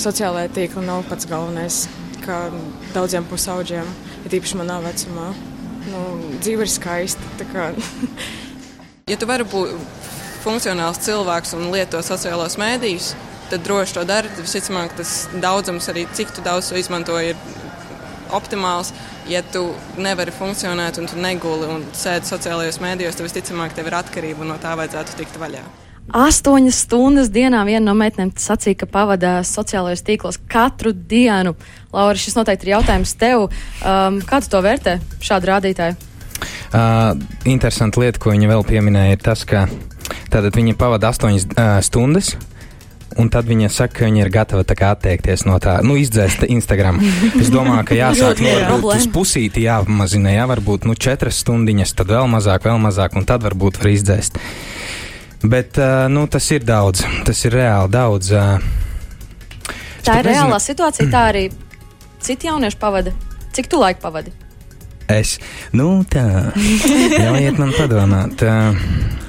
sociālajā 0.00 0.52
tīklā 0.58 0.84
nav 0.84 1.08
pats 1.08 1.30
galvenais, 1.32 1.86
kā 2.26 2.42
daudziem 2.92 3.24
pusauģiem, 3.32 3.88
ir 4.26 4.38
īpaši 4.42 4.60
manā 4.60 4.76
vecumā. 4.84 5.30
Nu, 5.90 6.02
dzīve 6.38 6.66
ir 6.66 6.70
skaista. 6.70 7.22
ja 9.10 9.18
tu 9.18 9.28
vari 9.28 9.46
būt 9.48 9.74
funkcionāls 10.42 11.00
cilvēks 11.02 11.54
un 11.58 11.70
lieto 11.74 12.00
sociālos 12.02 12.58
mēdījus, 12.60 13.12
tad 13.50 13.64
droši 13.66 13.98
to 13.98 14.06
dari. 14.08 14.30
Visticamāk, 14.38 14.96
tas 14.98 15.26
daudzums 15.42 15.88
arī 15.92 16.06
cik 16.14 16.34
tu 16.36 16.44
daudz 16.44 16.70
to 16.70 16.80
izmanto, 16.80 17.18
ir 17.18 17.38
optimāls. 18.34 18.92
Ja 19.30 19.42
tu 19.46 19.68
nevari 20.02 20.34
funkcionēt 20.34 20.98
un 20.98 21.06
tu 21.06 21.20
neguli 21.20 21.68
un 21.70 21.84
sēdi 21.94 22.26
sociālajos 22.26 22.80
mēdījos, 22.82 23.18
tad 23.18 23.28
visticamāk 23.28 23.76
tev 23.76 23.90
ir 23.90 23.98
atkarība 24.00 24.42
un 24.42 24.54
no 24.54 24.58
tā 24.62 24.74
vajadzētu 24.78 25.20
tikt 25.20 25.38
vaļā. 25.38 25.62
Astoņas 26.10 26.80
stundas 26.82 27.30
dienā 27.30 27.60
viena 27.68 27.84
no 27.86 27.94
meitenēm 27.94 28.32
sacīja, 28.34 28.80
ka 28.82 28.88
pavadā 28.90 29.36
sociālajos 29.46 30.02
tīklos 30.02 30.40
katru 30.50 30.90
dienu. 30.92 31.54
Laura, 31.94 32.18
šis 32.18 32.34
noteikti 32.34 32.66
ir 32.66 32.74
jautājums 32.74 33.14
tev. 33.20 33.46
Um, 33.80 34.18
kā 34.26 34.42
tu 34.42 34.50
to 34.50 34.62
vērtē, 34.64 34.98
šādu 35.22 35.52
rādītāju? 35.52 35.94
Uh, 36.72 37.14
interesanta 37.46 38.02
lieta, 38.02 38.18
ko 38.18 38.34
viņa 38.34 38.50
vēl 38.50 38.64
pieminēja, 38.66 39.14
ir 39.14 39.22
tas, 39.22 39.44
ka 39.46 39.68
tātad 40.32 40.56
viņa 40.58 40.74
pavada 40.80 41.12
astoņas 41.12 41.46
uh, 41.52 41.76
stundas. 41.86 42.34
Un 43.20 43.28
tad 43.28 43.44
viņa 43.44 43.68
saka, 43.68 44.00
ka 44.00 44.08
viņa 44.08 44.22
ir 44.24 44.30
gatava 44.32 44.64
atteikties 44.64 45.44
no 45.44 45.58
tā, 45.62 45.76
nu, 45.84 45.98
izdzēst 46.00 46.46
Instagram. 46.48 46.98
Es 47.36 47.52
domāju, 47.52 47.84
ka 47.90 47.98
jāsāk 47.98 48.40
no 48.40 48.78
uz 48.88 49.04
pusīti 49.12 49.66
jāpamazina, 49.66 50.32
jā, 50.32 50.46
varbūt, 50.48 50.88
nu, 50.88 50.96
četras 50.96 51.42
stundiņas, 51.44 51.92
tad 51.98 52.08
vēl 52.14 52.30
mazāk, 52.32 52.64
vēl 52.64 52.80
mazāk, 52.80 53.18
un 53.20 53.28
tad 53.28 53.44
varbūt 53.44 53.82
var 53.82 53.92
izdzēst. 53.92 54.40
Bet 55.42 55.78
nu, 56.08 56.26
tas 56.30 56.46
ir 56.54 56.62
daudz, 56.66 57.02
tas 57.26 57.44
ir 57.46 57.56
reāli 57.56 57.90
daudz. 57.90 58.30
Uh, 58.30 58.62
tā 60.06 60.20
ir 60.20 60.28
reālā 60.30 60.54
nezinu. 60.54 60.62
situācija, 60.68 61.08
tā 61.10 61.24
arī 61.32 61.48
citi 62.22 62.46
jaunieši 62.50 62.78
pavada. 62.78 63.14
Cik 63.52 63.68
tu 63.68 63.80
laiku 63.82 64.04
pavadi? 64.04 64.32
Es, 65.10 65.34
nu, 65.76 66.04
tā, 66.08 66.24
ļaujiet 67.18 67.58
man 67.60 67.74
padomāt. 67.76 68.44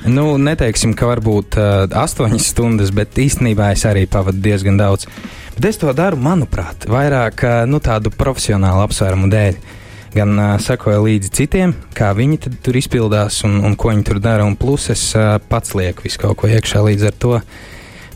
Nu, 0.08 0.25
neteiksim, 0.39 0.93
ka 0.96 1.10
varbūt 1.10 1.58
astoņas 1.89 2.50
stundas, 2.53 2.93
bet 2.96 3.17
īstenībā 3.20 3.74
es 3.74 3.84
arī 3.89 4.05
pavadu 4.08 4.39
diezgan 4.46 4.77
daudz. 4.79 5.10
Bet 5.58 5.74
es 5.74 5.82
to 5.82 5.91
daru, 5.98 6.22
manuprāt, 6.22 6.88
vairāk 6.89 7.43
nu, 7.67 7.82
tādu 7.84 8.13
profesionālu 8.15 8.86
apsvērumu 8.86 9.32
dēļ. 9.34 9.58
Uh, 9.58 9.83
gan 10.15 10.34
uh, 10.38 10.55
sekoju 10.62 11.03
līdzi 11.08 11.29
citiem, 11.34 11.75
kā 11.98 12.12
viņi 12.17 12.39
tur 12.63 12.77
izpildās 12.79 13.41
un, 13.48 13.60
un 13.65 13.77
ko 13.79 13.91
viņi 13.91 14.08
tur 14.08 14.20
dara. 14.24 14.48
Un 14.48 14.58
plus 14.60 14.89
es 14.93 15.10
uh, 15.17 15.36
pats 15.50 15.75
lieku 15.77 16.05
visu 16.08 16.22
kaut 16.22 16.39
ko 16.41 16.50
iekšā 16.51 16.84
līdz 16.86 17.08
ar 17.10 17.17
to. 17.25 17.38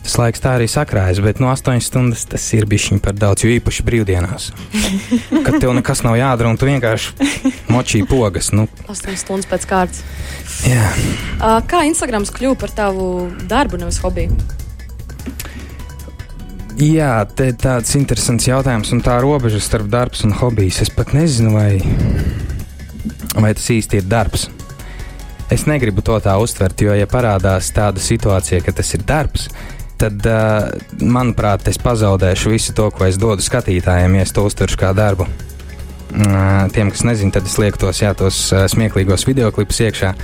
Tas 0.08 0.14
laiks 0.16 0.40
tā 0.40 0.54
arī 0.56 0.68
sakrājas, 0.70 1.18
bet 1.20 1.40
no 1.42 1.50
8 1.52 1.82
stundas 1.84 2.22
tas 2.30 2.44
ir 2.56 2.64
bijis 2.70 2.94
par 3.04 3.12
daudz, 3.18 3.44
jo 3.44 3.50
īpaši 3.52 3.84
brīvdienās. 3.84 4.46
Kad 5.46 5.58
tev 5.60 5.74
nekas 5.76 6.00
nav 6.06 6.16
jādara, 6.16 6.48
un 6.48 6.56
tu 6.56 6.68
vienkārši 6.70 7.28
močī 7.68 8.04
pogas. 8.08 8.48
Nu. 8.56 8.68
8 8.88 9.18
stundas 9.20 9.50
pēc 9.50 9.66
kārtas. 9.68 10.00
Jā. 10.64 10.86
Uh, 11.36 11.58
kā 11.68 11.84
Instagrams 11.90 12.32
kļuva 12.32 12.56
par 12.62 12.72
tavu 12.78 13.10
darbu, 13.50 13.82
nevis 13.82 14.00
hobiju? 14.00 14.32
Jā, 16.78 17.24
te 17.34 17.48
tāds 17.58 17.90
interesants 17.98 18.44
jautājums, 18.46 18.92
un 18.94 19.00
tā 19.02 19.16
robeža 19.18 19.58
starp 19.58 19.88
darbs 19.90 20.20
un 20.22 20.30
hobijs. 20.38 20.76
Es 20.84 20.92
pat 20.94 21.10
nezinu, 21.10 21.50
vai, 21.56 21.80
vai 23.34 23.50
tas 23.58 23.64
īsti 23.74 23.98
ir 23.98 24.04
darbs. 24.06 24.44
Es 25.50 25.64
negribu 25.66 26.04
to 26.06 26.20
tā 26.22 26.36
uztvert, 26.38 26.78
jo, 26.78 26.92
ja 26.94 27.08
parādās 27.10 27.72
tāda 27.74 27.98
situācija, 27.98 28.60
ka 28.62 28.76
tas 28.78 28.94
ir 28.94 29.02
darbs, 29.08 29.48
tad, 29.98 30.22
manuprāt, 31.02 31.66
es 31.66 31.80
pazaudēšu 31.82 32.52
visu 32.52 32.76
to, 32.78 32.86
ko 32.94 33.08
es 33.08 33.18
dodu 33.18 33.42
skatītājiem, 33.42 34.14
ja 34.14 34.28
es 34.28 34.34
to 34.36 34.46
uztveršu 34.46 34.78
kā 34.78 34.92
darbu. 34.94 35.26
Tiem, 36.14 36.94
kas 36.94 37.02
nezina, 37.08 37.34
tad 37.34 37.50
es 37.50 37.58
lieku 37.58 37.82
tos, 37.88 38.04
jā, 38.04 38.14
tos 38.14 38.38
smieklīgos 38.70 39.26
video 39.26 39.50
klipus 39.50 39.82
iekšā. 39.88 40.14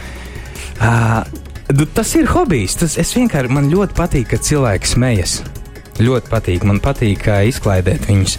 Tas 0.79 2.15
ir 2.15 2.31
hobijs. 2.31 2.79
Tas, 2.79 2.95
es 3.03 3.11
vienkārši 3.19 3.59
man 3.59 3.73
ļoti 3.75 3.99
patīk, 3.99 4.31
kad 4.37 4.47
cilvēki 4.47 4.95
smejas 4.95 5.41
ļoti 6.03 6.33
patīk. 6.33 6.65
Man 6.67 6.81
patīk 6.83 7.29
izklaidēt 7.51 8.09
viņus. 8.11 8.39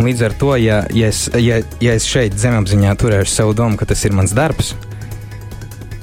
Un 0.00 0.08
līdz 0.08 0.22
ar 0.24 0.36
to, 0.40 0.54
ja, 0.56 0.82
ja, 0.96 1.10
es, 1.12 1.26
ja, 1.36 1.58
ja 1.82 1.94
es 1.98 2.06
šeit 2.08 2.36
zemapziņā 2.40 2.94
turēšu 3.00 3.34
savu 3.34 3.56
domu, 3.56 3.76
ka 3.76 3.88
tas 3.90 4.00
ir 4.08 4.14
mans 4.16 4.32
darbs, 4.32 4.72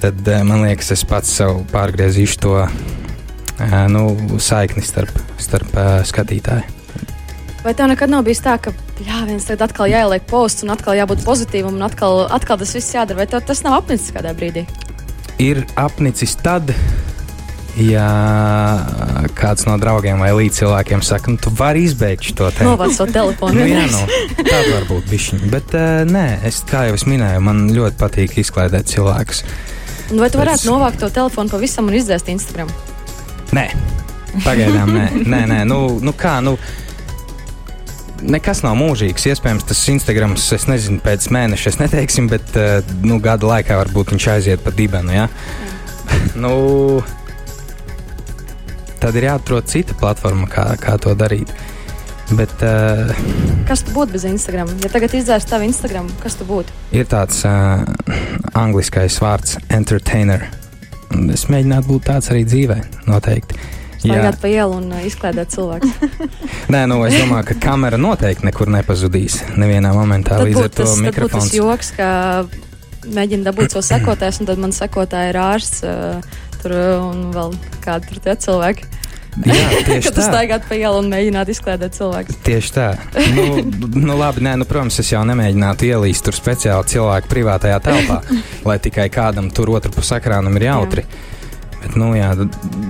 tad 0.03 0.21
uh, 0.27 0.43
man 0.45 0.67
liekas, 0.67 0.91
es 0.93 1.01
pats 1.07 1.31
sev 1.39 1.63
pārgriezīšu 1.71 2.41
to 2.43 2.53
uh, 2.61 3.77
nu, 3.89 4.03
saikni 4.37 4.85
starp, 4.85 5.17
starp 5.41 5.73
uh, 5.73 6.01
skatītāju. 6.05 6.75
Vai 7.65 7.73
tev 7.73 7.89
nekad 7.89 8.13
nav 8.13 8.21
bijis 8.23 8.43
tā, 8.45 8.53
ka 8.61 8.71
jā, 9.01 9.23
viens 9.27 9.43
tagad 9.47 9.65
atkal 9.65 9.89
jāieliek 9.89 10.29
posts 10.29 10.63
un 10.63 10.75
atkal 10.75 10.95
jābūt 10.95 11.25
pozitīvam 11.25 11.73
un 11.75 11.87
atkal, 11.87 12.21
atkal 12.31 12.61
tas 12.61 12.75
viss 12.77 12.93
jādara? 12.93 13.23
Vai 13.23 13.27
tev 13.31 13.41
tas 13.49 13.63
nav 13.65 13.79
apnicis 13.81 14.13
kādā 14.15 14.31
brīdī? 14.37 14.67
Ir 15.41 15.65
apnicis 15.75 16.37
tad, 16.45 16.71
ja 17.77 18.07
kāds 19.37 19.67
no 19.67 19.75
draugiem 19.81 20.19
vai 20.21 20.31
līdzcilvēkiem 20.35 21.03
saka, 21.05 21.31
nu, 21.33 21.41
tu 21.41 21.51
vari 21.53 21.85
izbeigt 21.87 22.33
to 22.37 22.49
te. 22.55 22.65
Novāc 22.65 22.97
to 22.97 23.05
telefonu. 23.11 23.59
nu, 23.59 23.67
jā, 23.69 23.85
nu, 23.91 24.01
tā 24.41 24.61
var 24.71 24.87
būt 24.89 25.11
bišķiņa. 25.11 25.51
Bet 25.53 25.75
uh, 25.77 26.01
nē, 26.09 26.25
es, 26.47 26.61
kā 26.67 26.87
jau 26.89 26.97
es 26.97 27.05
minēju, 27.09 27.43
man 27.45 27.67
ļoti 27.75 27.99
patīk 28.01 28.39
izklaidēt 28.41 28.89
cilvēkus. 28.93 29.43
Un 30.13 30.23
vai 30.23 30.31
tu 30.31 30.39
varētu 30.39 30.63
Bet... 30.63 30.71
novākt 30.71 31.01
to 31.03 31.11
telefonu 31.13 31.51
pavisam 31.51 31.89
un 31.89 31.97
izdzēst 31.99 32.31
Instagram? 32.33 32.71
Nē, 33.55 33.69
pagaidām 34.45 34.93
nē. 34.95 35.07
nē, 35.33 35.41
nē, 35.53 35.63
nu, 35.69 35.81
nu 36.03 36.15
kā, 36.17 36.39
nu. 36.43 36.57
Nekas 38.17 38.63
nav 38.65 38.73
mūžīgs. 38.79 39.27
Iespējams, 39.29 39.67
tas 39.69 39.83
Instagrams, 39.91 40.47
es 40.55 40.63
nezinu, 40.65 40.97
pēc 41.05 41.27
mēneša, 41.35 41.69
es 41.69 41.77
neteiksim, 41.83 42.31
bet 42.31 42.55
uh, 42.57 42.79
nu, 43.05 43.19
gada 43.21 43.45
laikā 43.45 43.77
varbūt 43.83 44.15
viņš 44.15 44.29
aiziet 44.33 44.63
pa 44.65 44.73
dibenu. 44.73 45.13
Ja? 45.13 45.27
nu, 46.43 46.55
tad 49.07 49.15
ir 49.15 49.29
jāatrod 49.29 49.67
cita 49.71 49.95
platforma, 49.95 50.49
kā, 50.51 50.73
kā 50.81 50.97
to 50.99 51.13
darīt. 51.15 51.51
Bet, 52.35 52.51
uh, 52.59 53.07
kas 53.69 53.85
tu 53.87 53.93
būtu 53.95 54.17
bez 54.17 54.25
Instagram? 54.27 54.73
Ja 54.83 54.89
tagad 54.91 55.13
izdzēs 55.15 55.47
tavu 55.47 55.63
Instagram, 55.69 56.09
kas 56.19 56.35
tu 56.35 56.47
būtu? 56.49 56.75
Ir 56.91 57.07
tāds 57.07 57.39
uh, 57.47 57.85
angliskais 58.51 59.15
vārds 59.23 59.55
entertainer. 59.71 60.43
Es 61.31 61.45
mēģinātu 61.47 61.87
būt 61.87 62.07
tāds 62.09 62.27
arī 62.33 62.43
dzīvē, 62.49 62.81
noteikti. 63.07 63.61
Staigāt 64.01 64.41
pa 64.41 64.51
ielu 64.51 64.75
un 64.75 64.91
uh, 64.91 65.05
izklaidēt 65.07 65.55
cilvēku. 65.55 65.87
Nē, 66.75 66.83
nu, 66.91 66.99
es 67.07 67.15
domāju, 67.15 67.47
ka 67.53 67.57
kamera 67.63 67.99
noteikti 68.01 68.49
nekur 68.49 68.67
nepazudīs. 68.75 69.39
Nevienā 69.55 69.93
momentā 69.95 70.35
tad 70.35 70.49
līdz 70.49 70.65
ar 70.65 70.73
to 70.81 70.89
mikrofons. 71.05 71.47
Tas 71.47 71.55
joks, 71.55 71.93
ka 71.95 72.09
mēģina 73.07 73.47
dabūt 73.47 73.71
savu 73.71 73.87
sekotājs, 73.87 74.41
un 74.43 74.51
tad 74.51 74.59
man 74.59 74.75
sekotāja 74.75 75.31
ir 75.31 75.41
ārsts. 75.47 75.87
Uh, 75.87 76.43
tur 76.61 76.75
un 76.75 77.27
vēl 77.35 77.55
kādi 77.83 78.11
tur 78.11 78.37
cilvēki. 78.45 78.96
Jā, 79.45 79.67
tieši 79.89 80.11
tā. 80.15 80.25
Staigāt 80.25 80.65
pa 80.69 80.77
ielu 80.77 81.01
un 81.01 81.09
mēģināt 81.11 81.51
izklaidēt 81.53 81.97
cilvēku. 81.97 82.35
Tieši 82.47 82.73
tā. 82.73 82.87
Nu, 83.35 83.45
nu, 83.93 84.17
labi, 84.17 84.41
nē, 84.47 84.55
nu, 84.61 84.67
protams, 84.69 84.97
es 85.03 85.11
jau 85.13 85.21
nemēģinātu 85.27 85.91
ielīst 85.91 86.25
tur 86.25 86.37
speciāli 86.37 86.93
cilvēku 86.93 87.29
privātajā 87.31 87.79
telpā, 87.85 88.21
lai 88.65 88.77
tikai 88.81 89.09
kādam 89.13 89.51
tur 89.53 89.75
otru 89.77 89.93
pusē 89.93 90.21
ekrānam 90.21 90.57
ir 90.57 90.69
jautri. 90.71 91.05
Jā. 91.05 91.35
Bet, 91.77 91.93
nu, 91.99 92.09
jā, 92.17 92.31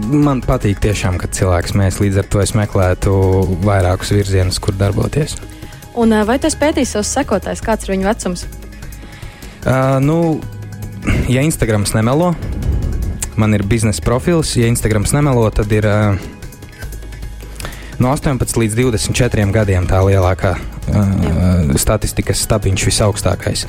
man 0.10 0.40
patīk 0.46 0.80
tiešām, 0.84 1.20
kad 1.20 1.36
cilvēks 1.36 1.76
mēs 1.78 2.00
līdz 2.02 2.22
ar 2.22 2.30
to 2.32 2.46
meklētu 2.58 3.16
vairākus 3.66 4.14
virzienus, 4.16 4.62
kur 4.64 4.78
darboties. 4.80 5.36
Un, 5.98 6.14
vai 6.30 6.38
tas 6.40 6.56
pētīs 6.58 6.94
savus 6.96 7.12
sekotājus, 7.18 7.64
kāds 7.66 7.88
ir 7.88 7.96
viņu 7.96 8.08
vecums? 8.08 8.46
Uh, 9.68 9.98
nu, 10.00 10.18
ja 11.28 11.44
Instagrams 11.44 11.92
nemelo, 11.98 12.32
man 13.36 13.58
ir 13.58 13.66
biznesa 13.68 14.02
profils. 14.06 14.56
Ja 14.56 14.70
Instagrams 14.72 15.12
nemelo, 15.18 15.50
tad 15.52 15.74
ir 15.76 15.90
uh, 15.90 16.16
no 18.04 18.12
18 18.14 18.62
līdz 18.62 18.78
24 18.80 19.48
gadiem 19.56 19.88
tā 19.90 20.02
lielākā 20.06 20.54
uh, 20.58 21.76
statistikas 21.80 22.44
stabiņš 22.46 22.88
visaugstākais. 22.90 23.66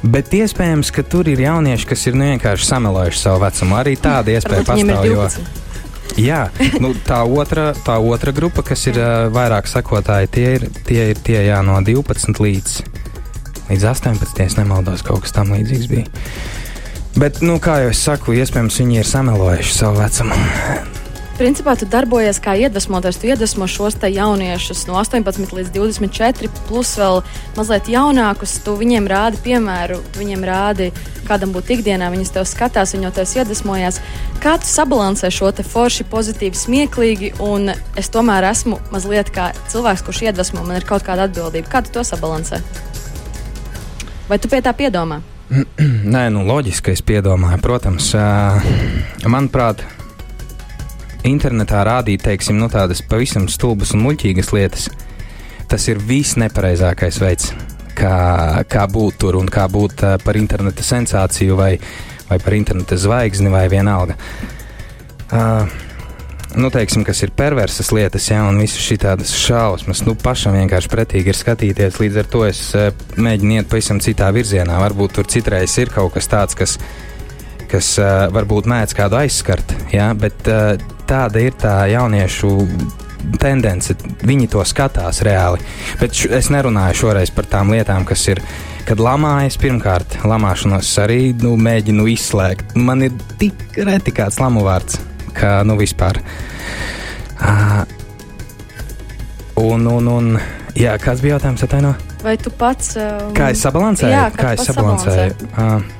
Bet 0.00 0.32
iespējams, 0.32 0.92
ka 0.96 1.04
tur 1.04 1.28
ir 1.28 1.42
jaunieši, 1.44 1.88
kas 1.90 2.06
ir 2.08 2.16
nu, 2.16 2.30
vienkārši 2.32 2.70
samelojuši 2.70 3.20
savu 3.20 3.42
vecumu. 3.44 3.76
Arī 3.76 3.96
tāda 4.00 4.32
iespēja 4.32 4.64
pastāv. 4.64 5.04
Jo, 5.04 5.26
jā, 6.16 6.40
nu, 6.80 6.94
tā, 7.06 7.20
otra, 7.28 7.70
tā 7.84 7.98
otra 8.00 8.32
grupa, 8.36 8.64
kas 8.66 8.86
ir 8.88 8.96
uh, 9.00 9.28
vairāk 9.34 9.68
sakotāji, 9.70 10.32
tie 10.32 10.48
ir 10.56 10.66
tie, 10.88 11.02
ir 11.12 11.20
tie 11.26 11.44
jā, 11.50 11.60
no 11.66 11.76
12 11.84 12.40
līdz 12.40 12.80
līdz 13.70 13.84
18, 13.86 14.40
ja 14.42 14.48
nemaldos, 14.58 15.04
kaut 15.06 15.22
kas 15.24 15.34
tam 15.36 15.52
līdzīgs 15.54 15.90
bija. 15.90 16.08
Bet, 17.18 17.40
nu, 17.42 17.58
kā 17.62 17.80
jau 17.84 17.92
es 17.92 18.02
saku, 18.02 18.34
iespējams, 18.38 18.80
viņi 18.82 19.00
ir 19.02 19.06
samelojuši 19.06 19.76
savu 19.76 20.02
vecumu. 20.02 20.38
Principā 21.40 21.72
tu 21.72 21.86
darbojies 21.88 22.36
kā 22.44 22.52
iedvesmotājs. 22.60 23.16
Tu 23.16 23.30
iedvesmo 23.30 23.64
šos 23.64 23.94
jauniešus 23.96 24.82
no 24.84 24.98
18 25.00 25.54
līdz 25.56 25.70
24, 25.72 26.50
plus 26.68 26.90
vēl 27.00 27.22
mazliet 27.56 27.86
jaunākus. 27.88 28.58
Tu 28.60 28.74
viņiem 28.76 29.06
rādi 29.08 29.40
piemēru, 29.46 30.02
tu 30.12 30.20
viņiem 30.20 30.42
rādi, 30.44 30.90
kādam 31.24 31.54
būtu 31.54 31.78
ikdienā. 31.78 32.10
Viņus 32.12 32.34
tev 32.34 32.44
skatās, 32.44 32.92
viņi 32.92 33.06
no 33.06 33.10
tevis 33.16 33.32
iedvesmojās. 33.38 34.02
Kā 34.44 34.58
tu 34.60 34.68
sabalansē 34.68 35.30
šo 35.32 35.48
te 35.56 35.64
forši, 35.64 36.04
pozitīvi, 36.12 36.60
smieklīgi, 36.60 37.30
un 37.40 37.72
es 37.72 38.12
tomēr 38.12 38.44
esmu 38.50 38.76
mazliet 38.92 39.32
kā 39.32 39.54
cilvēks, 39.72 40.04
kurš 40.04 40.20
iedvesmo, 40.26 40.66
man 40.66 40.76
ir 40.76 40.84
kaut 40.84 41.06
kāda 41.08 41.24
atbildība. 41.24 41.72
Kā 41.72 41.80
tu 41.86 41.94
to 41.94 42.04
sabalansē? 42.04 42.60
Vai 44.28 44.36
tu 44.36 44.52
pie 44.52 44.60
tā 44.60 44.76
piedomā? 44.76 45.22
Nē, 46.14 46.26
nu, 46.36 46.44
loģiski, 46.44 46.92
es 46.92 47.00
piedomāju. 47.00 47.62
Protams, 47.64 48.12
manuprāt, 49.24 49.86
internetā 51.28 51.82
rādīt, 51.86 52.24
teiksim, 52.24 52.58
nu, 52.60 52.70
tādas 52.72 53.02
pavisam 53.06 53.48
stulbas 53.50 53.94
un 53.96 54.04
muļķīgas 54.06 54.52
lietas, 54.56 54.88
tas 55.70 55.88
ir 55.90 56.00
viss 56.06 56.38
nepareizākais 56.40 57.20
veids, 57.22 57.52
kā, 57.98 58.64
kā 58.70 58.86
būt 58.90 59.20
tur 59.20 59.38
un 59.40 59.50
kā 59.50 59.66
būt 59.70 60.06
par 60.24 60.40
interneta 60.40 60.86
sensāciju 60.86 61.58
vai, 61.58 61.74
vai 62.30 62.40
par 62.40 62.56
interneta 62.56 62.98
zvaigzni 62.98 63.52
vai 63.52 63.66
vienalga. 63.72 64.16
Uh, 65.30 65.68
nu, 66.58 66.70
teiksim, 66.70 67.04
kas 67.06 67.20
ir 67.22 67.32
perversas 67.36 67.92
lietas, 67.94 68.26
ja, 68.30 68.42
un 68.48 68.58
visas 68.62 68.82
šīs 68.82 69.02
tādas 69.04 69.34
šausmas, 69.38 70.02
nu, 70.06 70.16
pašam 70.18 70.56
vienkārši 70.58 70.90
pretīgi 70.90 71.30
ir 71.30 71.38
skatīties. 71.38 72.00
Līdz 72.02 72.22
ar 72.22 72.30
to 72.32 72.44
es 72.48 72.62
mēģinu 73.20 73.60
iet 73.60 73.70
pavisam 73.70 74.00
citā 74.02 74.30
virzienā. 74.34 74.80
Varbūt 74.82 75.18
tur 75.18 75.30
citreiz 75.30 75.76
ir 75.78 75.92
kaut 75.94 76.16
kas 76.16 76.30
tāds, 76.30 76.58
kas, 76.58 76.78
kas 77.70 77.92
varbūt 78.34 78.70
mēdz 78.70 78.96
kādu 78.98 79.20
aizskart, 79.20 79.76
ja, 79.94 80.10
bet 80.18 80.50
tāda 81.10 81.42
ir 81.42 81.56
tā 81.58 81.74
jauniešu 81.90 82.50
tendence. 83.40 83.94
Viņi 84.26 84.48
to 84.52 84.64
skatās 84.66 85.22
reāli. 85.26 85.62
Bet 86.00 86.14
š, 86.16 86.30
es 86.38 86.50
nerunāju 86.52 87.02
šoreiz 87.04 87.32
par 87.34 87.48
tām 87.50 87.72
lietām, 87.74 88.06
kas 88.08 88.26
ir. 88.32 88.42
Kad 88.88 89.02
lamājas, 89.02 89.58
pirmkārt, 89.60 90.16
lamāšanos 90.26 90.88
arī 91.02 91.20
nu, 91.38 91.52
mēģinu 91.60 92.08
izslēgt. 92.14 92.74
Man 92.80 93.04
ir 93.06 93.14
tik 93.38 93.76
reti 93.76 94.14
kāds 94.16 94.40
lamu 94.42 94.64
vārds, 94.66 94.98
ka 95.36 95.60
nu 95.68 95.76
vispār. 95.78 96.18
Uh, 97.40 97.84
un, 99.60 99.86
un, 99.86 100.10
un, 100.10 100.34
jā, 100.74 100.96
kāds 101.02 101.22
bija 101.22 101.36
jautājums? 101.36 101.64
Ataino? 101.68 101.94
Vai 102.24 102.34
tu 102.40 102.52
pats. 102.52 102.96
Um, 103.00 103.30
kā 103.36 103.52
es 103.54 103.62
sabalansēju? 103.64 104.12
Jā, 104.16 104.26
kā, 104.34 104.42
kā 104.42 104.58
es 104.58 104.68
sabalansēju? 104.72 105.38
sabalansēju? 105.38 105.94
Uh, 105.94 105.99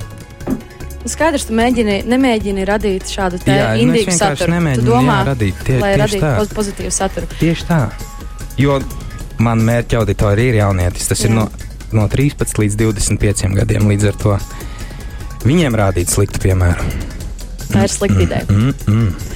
skaidrs, 1.09 1.45
tu 1.49 1.53
mēģini, 1.57 2.01
nemēģini 2.09 2.65
radīt 2.67 3.09
šādu 3.09 3.39
es 3.41 3.45
indīgu 3.81 4.13
saturu. 4.15 4.45
Tu 4.45 4.51
nemēģinu, 4.53 4.85
domā, 4.87 5.17
jā, 5.21 5.27
radīt. 5.31 5.63
Tie- 5.65 5.79
lai 5.81 5.93
radītu 5.97 6.35
poz- 6.37 6.53
pozitīvu 6.53 6.91
saturu. 6.91 7.27
Tieši 7.39 7.65
tā. 7.69 7.79
Jo 8.57 8.79
man 9.39 9.59
mērķa 9.65 9.97
auditorija 10.01 10.53
ir 10.53 10.59
jaunietis. 10.61 11.07
Tas 11.07 11.23
ir 11.25 11.31
Jā. 11.31 11.35
no, 11.35 11.49
no 11.91 12.07
13 12.07 12.59
līdz 12.61 12.75
25 12.75 13.55
gadiem. 13.55 13.87
Līdz 13.89 14.07
ar 14.07 14.13
to 14.21 14.37
viņiem 15.47 15.73
rādīt 15.75 16.11
sliktu 16.13 16.39
piemēru. 16.43 16.85
Tā 17.71 17.85
ir 17.87 17.93
slikta 17.93 18.21
ideja. 18.21 18.45
Mm, 18.49 18.73
mm. 18.87 19.30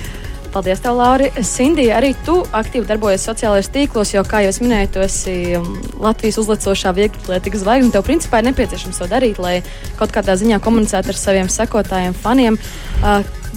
Paldies, 0.55 0.79
tev, 0.79 0.93
Lauri. 0.95 1.25
Sindija, 1.43 1.97
arī 1.97 2.13
tu 2.23 2.37
aktīvi 2.55 2.87
darbojies 2.87 3.25
sociālajos 3.27 3.67
tīklos, 3.73 4.13
jo, 4.13 4.21
kā 4.23 4.39
jau 4.39 4.53
es 4.53 4.59
minēju, 4.63 4.87
tu 4.93 5.01
esi 5.03 5.33
um, 5.57 5.65
Latvijas 5.99 6.37
uzlecošā 6.39 6.93
vieglietīgas 6.95 7.65
zvaigzne. 7.65 7.89
Tev, 7.91 8.05
principā, 8.07 8.39
ir 8.39 8.47
nepieciešams 8.47 9.01
to 9.01 9.07
darīt, 9.11 9.41
lai 9.43 9.57
kaut 9.99 10.13
kādā 10.15 10.37
ziņā 10.39 10.61
komunicētu 10.63 11.11
ar 11.11 11.17
saviem 11.19 11.49
sekotājiem, 11.51 12.15
faniem. 12.15 12.55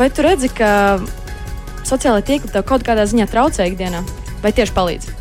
Vai 0.00 0.08
tu 0.10 0.24
redzi, 0.26 0.50
ka 0.50 0.70
sociālai 1.86 2.24
tīkli 2.26 2.50
tev 2.50 2.64
kaut 2.66 2.82
kādā 2.88 3.04
ziņā 3.06 3.28
traucē 3.30 3.68
ikdienā, 3.70 4.00
vai 4.42 4.52
tieši 4.56 4.74
palīdz? 4.74 5.12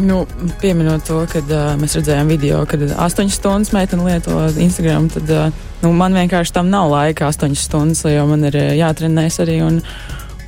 Nu, 0.00 0.22
pieminot 0.62 1.04
to, 1.04 1.18
kad 1.28 1.52
uh, 1.52 1.74
mēs 1.76 1.98
redzējām 1.98 2.32
video, 2.32 2.62
kad 2.70 2.80
8 2.96 3.28
stundas 3.28 3.74
meitene 3.76 4.06
lieto 4.08 4.38
Instagram, 4.56 5.10
tad 5.12 5.34
uh, 5.36 5.52
nu, 5.84 5.92
man 5.92 6.16
vienkārši 6.16 6.56
tam 6.56 6.72
nav 6.72 6.88
laika 6.94 7.28
8 7.28 7.60
stundas, 7.60 8.06
jo 8.08 8.24
man 8.32 8.48
ir 8.48 8.56
jātrenēs 8.80 9.36
arī. 9.44 9.58
Un, 9.66 9.82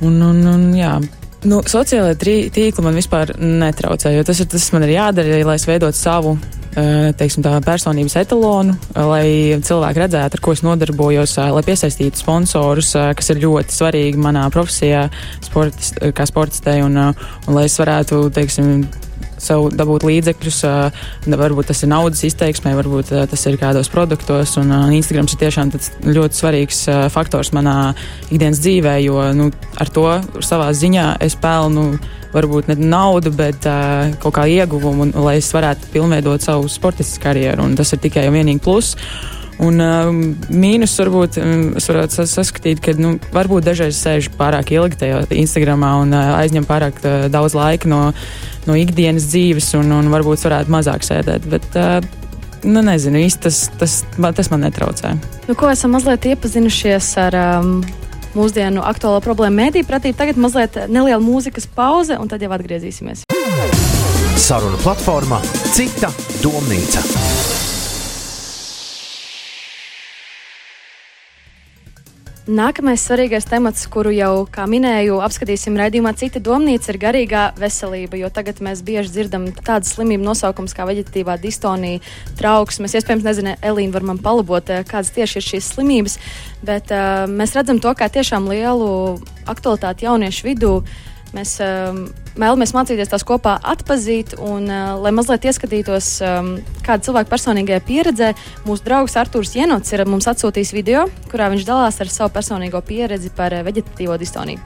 un, 0.01 0.17
un, 0.21 0.41
un, 0.53 0.65
jā. 0.77 0.95
Nu, 1.43 1.59
sociālajā 1.67 2.15
tīkli 2.55 2.83
man 2.85 2.95
vispār 2.95 3.33
netraucē, 3.37 4.13
jo 4.15 4.23
tas 4.23 4.39
ir 4.39 4.47
tas, 4.47 4.63
kas 4.63 4.75
man 4.75 4.85
ir 4.87 4.95
jādara, 4.95 5.41
lai 5.43 5.57
es 5.59 5.65
veidotu 5.67 5.99
savu 5.99 6.37
uh, 6.37 7.09
teiksim, 7.19 7.43
tā, 7.43 7.57
personības 7.65 8.15
etalonu, 8.21 8.77
uh, 8.77 9.01
lai 9.09 9.25
cilvēki 9.59 10.03
redzētu, 10.05 10.39
ar 10.39 10.43
ko 10.45 10.55
es 10.55 10.63
nodarbojos, 10.63 11.35
uh, 11.41 11.51
lai 11.57 11.65
piesaistītu 11.67 12.23
sponsorus, 12.23 12.93
kas 12.95 13.33
ir 13.33 13.43
ļoti 13.43 13.75
svarīgi 13.75 14.23
manā 14.23 14.45
profesijā, 14.53 15.09
sportis, 15.43 15.93
kā 16.15 16.27
sportistē, 16.29 16.79
un, 16.85 16.95
un 16.95 17.57
lai 17.57 17.67
es 17.67 17.75
varētu, 17.81 18.23
teiksim, 18.39 18.85
sev 19.43 19.69
dabūt 19.75 20.05
līdzekļus. 20.07 20.61
da- 21.27 21.41
Varbūt 21.43 21.67
tas 21.67 21.83
ir 21.83 21.89
naudas 21.91 22.23
izteiksmē, 22.23 22.71
varbūt 22.79 23.11
ā, 23.11 23.27
tas 23.29 23.45
ir 23.45 23.57
kādos 23.57 23.89
produktos. 23.91 24.55
Un 24.57 24.71
ā, 24.71 24.81
Instagrams 24.95 25.33
ir 25.33 25.39
tiešām 25.43 25.71
ļoti 26.07 26.39
svarīgs 26.39 26.83
faktors 27.11 27.51
manā 27.51 27.93
ikdienas 28.31 28.59
dzīvē, 28.63 28.97
jo 29.03 29.19
nu, 29.33 29.51
ar 29.77 29.89
to 29.89 30.07
savā 30.39 30.71
ziņā 30.71 31.17
es 31.21 31.35
pelnu 31.35 31.99
varbūt 32.33 32.67
ne 32.71 32.75
naudu, 32.75 33.29
bet 33.35 33.65
uh, 33.69 34.09
kaut 34.23 34.33
kā 34.33 34.47
ieguvumu, 34.49 35.05
un, 35.05 35.11
lai 35.25 35.35
es 35.37 35.51
varētu 35.53 35.91
pilnveidot 35.93 36.41
savu 36.41 36.65
sportisku 36.71 37.21
karjeru. 37.21 37.67
Tas 37.77 37.93
ir 37.93 37.99
tikai 37.99 38.27
un 38.27 38.33
vienīgi 38.33 38.63
plus. 38.65 38.95
Un 39.61 39.77
um, 39.83 40.21
mīnus 40.49 40.95
varbūt 40.97 41.37
um, 41.37 41.65
es 41.77 41.85
varētu 41.89 42.17
sas- 42.17 42.33
saskatīt, 42.39 42.81
ka 42.83 42.95
nu, 42.97 43.13
varbūt 43.35 43.67
dažreiz 43.67 43.99
sēž 44.01 44.31
pārāk 44.39 44.73
ilgi 44.73 44.97
tajā 45.03 45.21
Instagramā 45.37 45.93
un 46.01 46.15
uh, 46.15 46.33
aizņem 46.39 46.65
pārāk 46.69 46.97
uh, 47.03 47.27
daudz 47.33 47.53
laika 47.57 47.89
no, 47.91 48.01
no 48.65 48.77
ikdienas 48.79 49.29
dzīves, 49.29 49.69
un, 49.79 49.93
un 49.93 50.09
varbūt 50.13 50.47
varētu 50.47 50.73
mazāk 50.73 51.05
sēdēt. 51.05 51.45
Bet, 51.53 51.69
uh, 51.77 52.01
nu, 52.65 52.81
nezinu, 52.81 53.21
īsti 53.27 53.45
tas, 53.45 53.65
tas, 53.79 53.99
tas 54.39 54.49
man 54.53 54.65
netraucē. 54.65 55.13
Nu, 55.47 55.57
ko 55.59 55.69
esam 55.71 55.93
mazliet 55.93 56.25
iepazinušies 56.33 57.13
ar 57.27 57.37
um, 57.59 57.77
mūsdienu 58.37 58.83
aktuālo 58.89 59.21
problēmu 59.23 59.61
mēdī 59.61 59.85
pratību. 59.87 60.17
Tagad 60.17 60.41
mazliet 60.41 60.81
neliela 60.89 61.21
mūzikas 61.23 61.69
pauze, 61.69 62.17
un 62.17 62.31
tad 62.31 62.41
jau 62.43 62.51
atgriezīsimies. 62.57 63.27
Saruna 64.43 64.79
platformā 64.81 65.39
Cita 65.73 66.09
domnīca. 66.41 67.03
Nākamais 72.43 72.99
svarīgais 72.99 73.45
temats, 73.47 73.85
kuru 73.87 74.11
jau, 74.11 74.43
minēju, 74.67 75.21
apskatīsim 75.23 75.77
raidījumā, 75.79 76.11
cita 76.19 76.41
domnīca 76.43 76.89
ir 76.91 76.97
garīgā 76.99 77.43
veselība. 77.55 78.17
Jo 78.19 78.27
tagad 78.35 78.59
mēs 78.59 78.81
bieži 78.83 79.13
dzirdam 79.13 79.45
tādas 79.55 79.93
slimību 79.95 80.25
nosaukums 80.27 80.75
kā 80.75 80.83
veģetatīvā 80.89 81.37
distonija, 81.39 82.01
trauksmes. 82.35 82.97
Iespējams, 82.99 83.23
nezinu, 83.23 83.55
Elīna 83.63 83.95
var 83.95 84.07
man 84.11 84.19
palabot, 84.19 84.67
eh, 84.75 84.83
kādas 84.83 85.13
tieši 85.15 85.39
ir 85.39 85.47
šīs 85.47 85.71
slimības, 85.71 86.17
bet 86.67 86.91
uh, 86.91 87.23
mēs 87.31 87.55
redzam 87.55 87.79
to 87.79 87.95
kā 87.95 88.11
tiešām 88.11 88.51
lielu 88.51 88.91
aktualitāti 89.47 90.03
jauniešu 90.03 90.49
vidū. 90.51 90.75
Mēs 91.33 91.55
um, 91.65 92.03
vēlamies 92.37 92.75
mācīties 92.75 93.09
tās 93.09 93.25
kopā 93.25 93.55
atpazīt, 93.73 94.35
un, 94.37 94.67
uh, 94.69 94.93
lai 95.01 95.13
mazliet 95.15 95.47
ieskatītos, 95.49 96.09
um, 96.21 96.51
kāda 96.85 97.07
cilvēka 97.07 97.31
personīgajā 97.31 97.79
pieredzē, 97.87 98.33
mūsu 98.67 98.85
draugs 98.85 99.17
Arthurs 99.17 99.55
Jenots 99.57 99.95
ir 99.95 100.05
mums 100.09 100.29
atsūtījis 100.29 100.75
video, 100.77 101.07
kurā 101.31 101.49
viņš 101.53 101.65
dalās 101.69 101.97
ar 102.03 102.13
savu 102.13 102.35
personīgo 102.37 102.83
pieredzi 102.85 103.33
par 103.33 103.57
uh, 103.57 103.65
veģetatīvo 103.65 104.19
distoniju. 104.21 104.61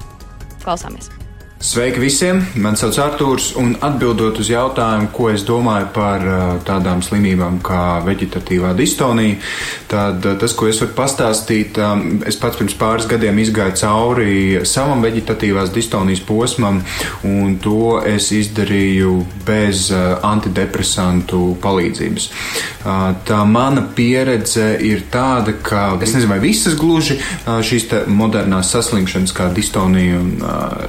Klausāmies! 0.66 1.27
Sveiki 1.58 1.98
visiem! 1.98 2.44
Mani 2.62 2.78
sauc 2.78 3.00
Artūrs, 3.02 3.48
un 3.58 3.72
atbildot 3.82 4.38
uz 4.38 4.52
jautājumu, 4.52 5.08
ko 5.10 5.32
es 5.34 5.42
domāju 5.42 5.88
par 5.96 6.22
uh, 6.22 6.42
tādām 6.62 7.00
slimībām 7.02 7.56
kā 7.66 7.98
veģetatīvā 8.06 8.76
distonija, 8.78 9.40
tad 9.90 10.22
uh, 10.22 10.36
tas, 10.38 10.54
ko 10.54 10.68
es 10.70 10.78
varu 10.84 10.94
pastāstīt, 11.00 11.80
um, 11.82 12.20
es 12.30 12.38
pats 12.38 12.60
pirms 12.60 12.78
pāris 12.78 13.10
gadiem 13.10 13.42
izgāju 13.42 13.74
cauri 13.82 14.36
savam 14.70 15.02
veģetatīvās 15.02 15.74
distonijas 15.74 16.22
posmam, 16.28 16.84
un 17.26 17.58
to 17.64 18.04
es 18.06 18.30
izdarīju 18.38 19.16
bez 19.50 19.88
uh, 19.90 20.20
antidepresantu 20.30 21.56
palīdzības. 21.64 22.30
Tā 23.28 23.38
mana 23.50 23.82
pieredze 23.98 24.78
ir 24.86 25.02
tāda, 25.12 25.58
ka 25.60 25.98
es 26.00 26.14
nezinu, 26.14 26.30
vai 26.32 26.38
visas 26.40 26.78
gluži 26.80 27.18
šīs 27.44 27.90
modernās 28.08 28.70
saslimšanas 28.72 29.34
kā 29.36 29.50
distonija, 29.52 30.22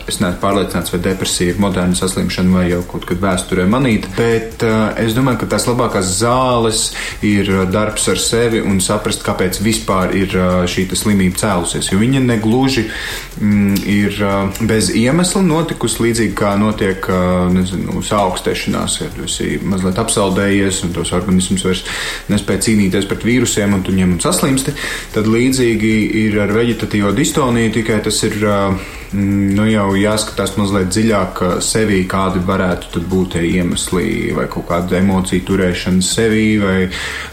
es 0.07 0.21
neesmu 0.23 0.39
pārliecināts 0.39 0.58
pārliecināts, 0.59 0.93
vai 0.93 1.01
depresija 1.03 1.53
ir 1.53 1.61
moderna 1.63 1.97
saslimšana 1.97 2.55
vai 2.55 2.65
jau 2.73 2.83
kaut 2.89 3.07
kad 3.09 3.21
vēsturē 3.23 3.67
manīta. 3.71 4.11
Bet 4.17 4.63
uh, 4.67 4.91
es 4.99 5.15
domāju, 5.17 5.43
ka 5.43 5.51
tās 5.55 5.69
labākās 5.69 6.11
zāles 6.19 6.89
ir 7.27 7.51
darbs 7.73 8.09
ar 8.11 8.21
sevi 8.23 8.63
un 8.65 8.81
saprast, 8.85 9.23
kāpēc 9.27 9.61
vispār 9.63 10.15
ir 10.19 10.35
uh, 10.37 10.65
šī 10.69 10.89
slimība 10.99 11.39
cēlusies. 11.39 11.91
Jo 11.93 12.01
viņa 12.01 12.23
negluži 12.25 12.87
mm, 13.41 13.79
ir 13.87 14.19
uh, 14.25 14.61
bez 14.69 14.91
iemesla 14.95 15.45
notikusi 15.47 16.09
līdzīgi 16.09 16.35
kā 16.39 16.55
notiek 16.61 17.09
uh, 17.13 17.47
nezinu, 17.53 18.03
saaugstēšanās, 18.05 19.01
ja 19.03 19.11
tu 19.15 19.27
esi 19.29 19.59
mazliet 19.63 19.99
apsaldējies 20.03 20.83
un 20.87 20.95
tos 20.97 21.15
organismus 21.17 21.67
vairs 21.67 21.85
nespēja 22.33 22.69
cīnīties 22.69 23.09
pret 23.11 23.27
vīrusiem 23.27 23.77
un 23.77 23.85
tu 23.87 23.95
ņem 23.95 24.17
un 24.17 24.23
saslimsti. 24.23 24.75
Tad 25.15 25.29
līdzīgi 25.31 25.95
ir 26.27 26.39
ar 26.43 26.55
veģetatīvo 26.57 27.13
distoniju, 27.17 27.75
tikai 27.79 28.03
tas 28.05 28.23
ir 28.27 28.39
nu, 29.15 29.65
jau 29.69 29.87
jāskatās 29.97 30.57
mazliet 30.59 30.91
dziļāk 30.93 31.41
sevī, 31.65 32.03
kādi 32.11 32.43
varētu 32.45 33.03
būt 33.09 33.39
iemesli, 33.41 34.33
vai 34.37 34.47
kaut 34.51 34.69
kāda 34.69 34.99
emocija 34.99 35.45
turēšana 35.49 36.05
sevī, 36.05 36.47
vai 36.61 36.77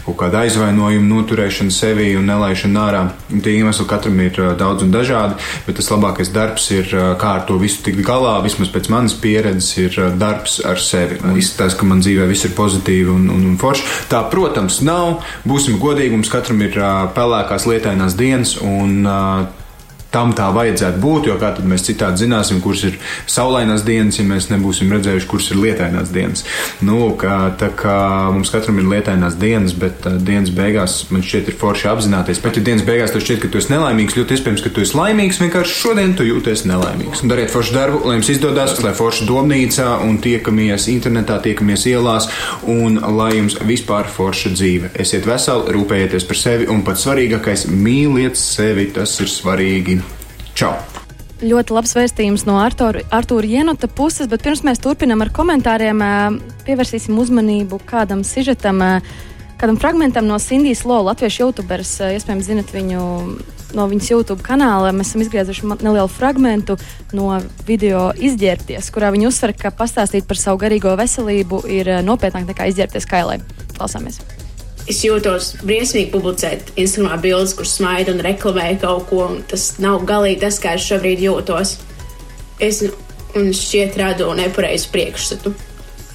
kaut 0.06 0.18
kāda 0.22 0.44
aizvainojuma 0.46 1.08
noturēšana 1.10 1.74
sevī 1.74 2.12
un 2.18 2.28
nelaišana 2.30 2.84
ārā. 2.86 3.02
Tie 3.32 3.56
iemesli 3.58 3.88
katram 3.90 4.20
ir 4.24 4.40
daudz 4.58 4.86
un 4.86 4.94
dažādi, 4.94 5.36
bet 5.66 5.78
tas 5.80 5.90
labākais 5.92 6.32
darbs 6.34 6.70
ir, 6.74 6.88
kā 7.20 7.34
ar 7.40 7.44
to 7.48 7.58
visu 7.60 7.82
tikt 7.86 8.00
galā, 8.06 8.38
vismaz 8.46 8.72
pēc 8.72 8.90
manas 8.92 9.16
pieredzes, 9.20 9.72
ir 9.82 10.00
darbs 10.20 10.58
ar 10.64 10.80
sevi. 10.82 11.20
Izskatās, 11.36 11.76
ka 11.76 11.88
man 11.88 12.02
dzīvē 12.04 12.28
viss 12.30 12.48
ir 12.48 12.56
pozitīvi 12.56 13.12
un, 13.12 13.28
un, 13.32 13.44
un 13.52 13.60
forši. 13.60 13.86
Tā, 14.12 14.24
protams, 14.32 14.80
nav. 14.86 15.20
Būsim 15.46 15.80
godīgi, 15.82 16.14
mums 16.14 16.32
katram 16.32 16.62
ir 16.64 16.80
pelēkās 17.16 17.68
lietainās 17.68 18.16
dienas 18.18 18.56
un 18.62 19.06
tam 20.14 20.32
tā 20.36 20.48
vajadzētu 20.54 21.00
būt, 21.02 21.28
jo 21.30 21.36
kā 21.40 21.52
tad 21.56 21.66
mēs 21.68 21.84
citādi 21.86 22.24
zināsim, 22.24 22.60
kuras 22.64 22.84
ir 22.88 22.98
saulainās 23.30 23.84
dienas, 23.86 24.18
ja 24.20 24.26
mēs 24.26 24.48
nebūsim 24.52 24.92
redzējuši, 24.94 25.28
kuras 25.30 25.50
ir 25.52 25.60
lietainās 25.62 26.12
dienas. 26.14 26.44
Nu, 26.86 27.10
kā, 27.18 27.36
tā 27.60 27.70
kā 27.76 27.96
mums 28.34 28.52
katram 28.54 28.80
ir 28.80 28.88
lietainās 28.90 29.38
dienas, 29.40 29.74
bet 29.76 30.06
uh, 30.08 30.18
dienas 30.22 30.52
beigās 30.54 30.98
man 31.12 31.24
šķiet 31.26 31.50
ir 31.52 31.58
forši 31.60 31.90
apzināties. 31.92 32.40
Pat 32.44 32.58
ja 32.58 32.64
dienas 32.66 32.86
beigās 32.86 33.14
tev 33.14 33.24
šķiet, 33.24 33.42
ka 33.44 33.52
tu 33.52 33.60
esi 33.60 33.72
nelaimīgs, 33.74 34.16
ļoti 34.18 34.36
iespējams, 34.38 34.64
ka 34.64 34.72
tu 34.72 34.84
esi 34.84 34.98
laimīgs, 34.98 35.40
vienkārši 35.42 35.78
šodien 35.82 36.16
tu 36.18 36.26
jūties 36.26 36.64
nelaimīgs. 36.70 37.24
Dariet 37.26 37.52
foršu 37.52 37.76
darbu, 37.76 38.02
lai 38.06 38.18
jums 38.18 38.32
izdodas, 38.32 38.76
lai 38.84 38.94
forši 38.96 39.28
domnīcā 39.28 39.88
un 40.06 40.20
tiekamies 40.24 40.88
internetā, 40.92 41.38
tiekamies 41.44 41.86
ielās 41.90 42.30
un 42.66 43.00
lai 43.18 43.32
jums 43.36 43.58
vispār 43.66 44.10
forša 44.12 44.54
dzīve. 44.56 44.92
Esiet 45.02 45.28
veseli, 45.28 45.76
rūpējieties 45.76 46.28
par 46.28 46.40
sevi 46.40 46.70
un 46.72 46.84
pats 46.86 47.06
svarīgākais- 47.06 47.68
mīliet 47.86 48.38
sevi, 48.40 48.90
tas 48.94 49.18
ir 49.20 49.32
svarīgi. 49.32 50.05
Čau! 50.56 50.72
Ļoti 51.44 51.74
labs 51.76 51.90
vēstījums 51.92 52.46
no 52.48 52.54
Artūra 52.64 53.44
Jenota 53.44 53.90
puses, 53.92 54.24
bet 54.30 54.40
pirms 54.40 54.62
mēs 54.64 54.80
turpinām 54.80 55.20
ar 55.20 55.28
komentāriem, 55.36 56.00
pievērsīsim 56.64 57.18
uzmanību 57.20 57.76
kādam 57.84 58.22
sižetam, 58.24 58.80
kādam 59.60 59.76
fragmentam 59.76 60.24
no 60.24 60.38
Sindijas 60.40 60.86
Lola, 60.88 61.10
latviešu 61.10 61.42
youtuberis. 61.44 61.92
Iespējams, 62.16 62.48
zinat 62.48 62.72
viņu 62.72 63.02
no 63.76 63.86
viņas 63.90 64.08
YouTube 64.14 64.40
kanāla. 64.46 64.94
Mēs 64.96 65.12
esam 65.12 65.26
izgriezuši 65.26 65.68
nelielu 65.74 66.08
fragment 66.08 66.72
no 67.12 67.28
video 67.68 68.08
izģērbties, 68.16 68.88
kurā 68.96 69.12
viņa 69.12 69.28
uzsver, 69.28 69.52
ka 69.60 69.74
pastāstīt 69.76 70.24
par 70.24 70.40
savu 70.40 70.64
garīgo 70.64 70.96
veselību 70.96 71.66
ir 71.68 71.98
nopietnāk 72.06 72.48
nekā 72.48 72.72
izģērbties 72.72 73.12
kailē. 73.12 73.42
Klausāmies! 73.76 74.22
Es 74.90 75.02
jūtos 75.04 75.52
briesmīgi 75.66 76.10
publicēt 76.12 76.72
Instagramā 76.78 77.18
bildes, 77.22 77.54
kur 77.58 77.68
smaidu 77.68 78.14
un 78.14 78.22
reklamēju 78.26 78.80
kaut 78.82 79.08
ko, 79.10 79.24
tas 79.50 79.72
nav 79.82 80.06
galīgi 80.08 80.42
tas, 80.44 80.60
kā 80.62 80.76
es 80.78 80.86
šobrīd 80.86 81.24
jūtos. 81.26 81.76
Es 82.62 82.82
un 83.36 83.50
šķiet 83.52 83.98
radu 84.00 84.30
nepareizu 84.38 84.92
priekšstatu. 84.94 85.52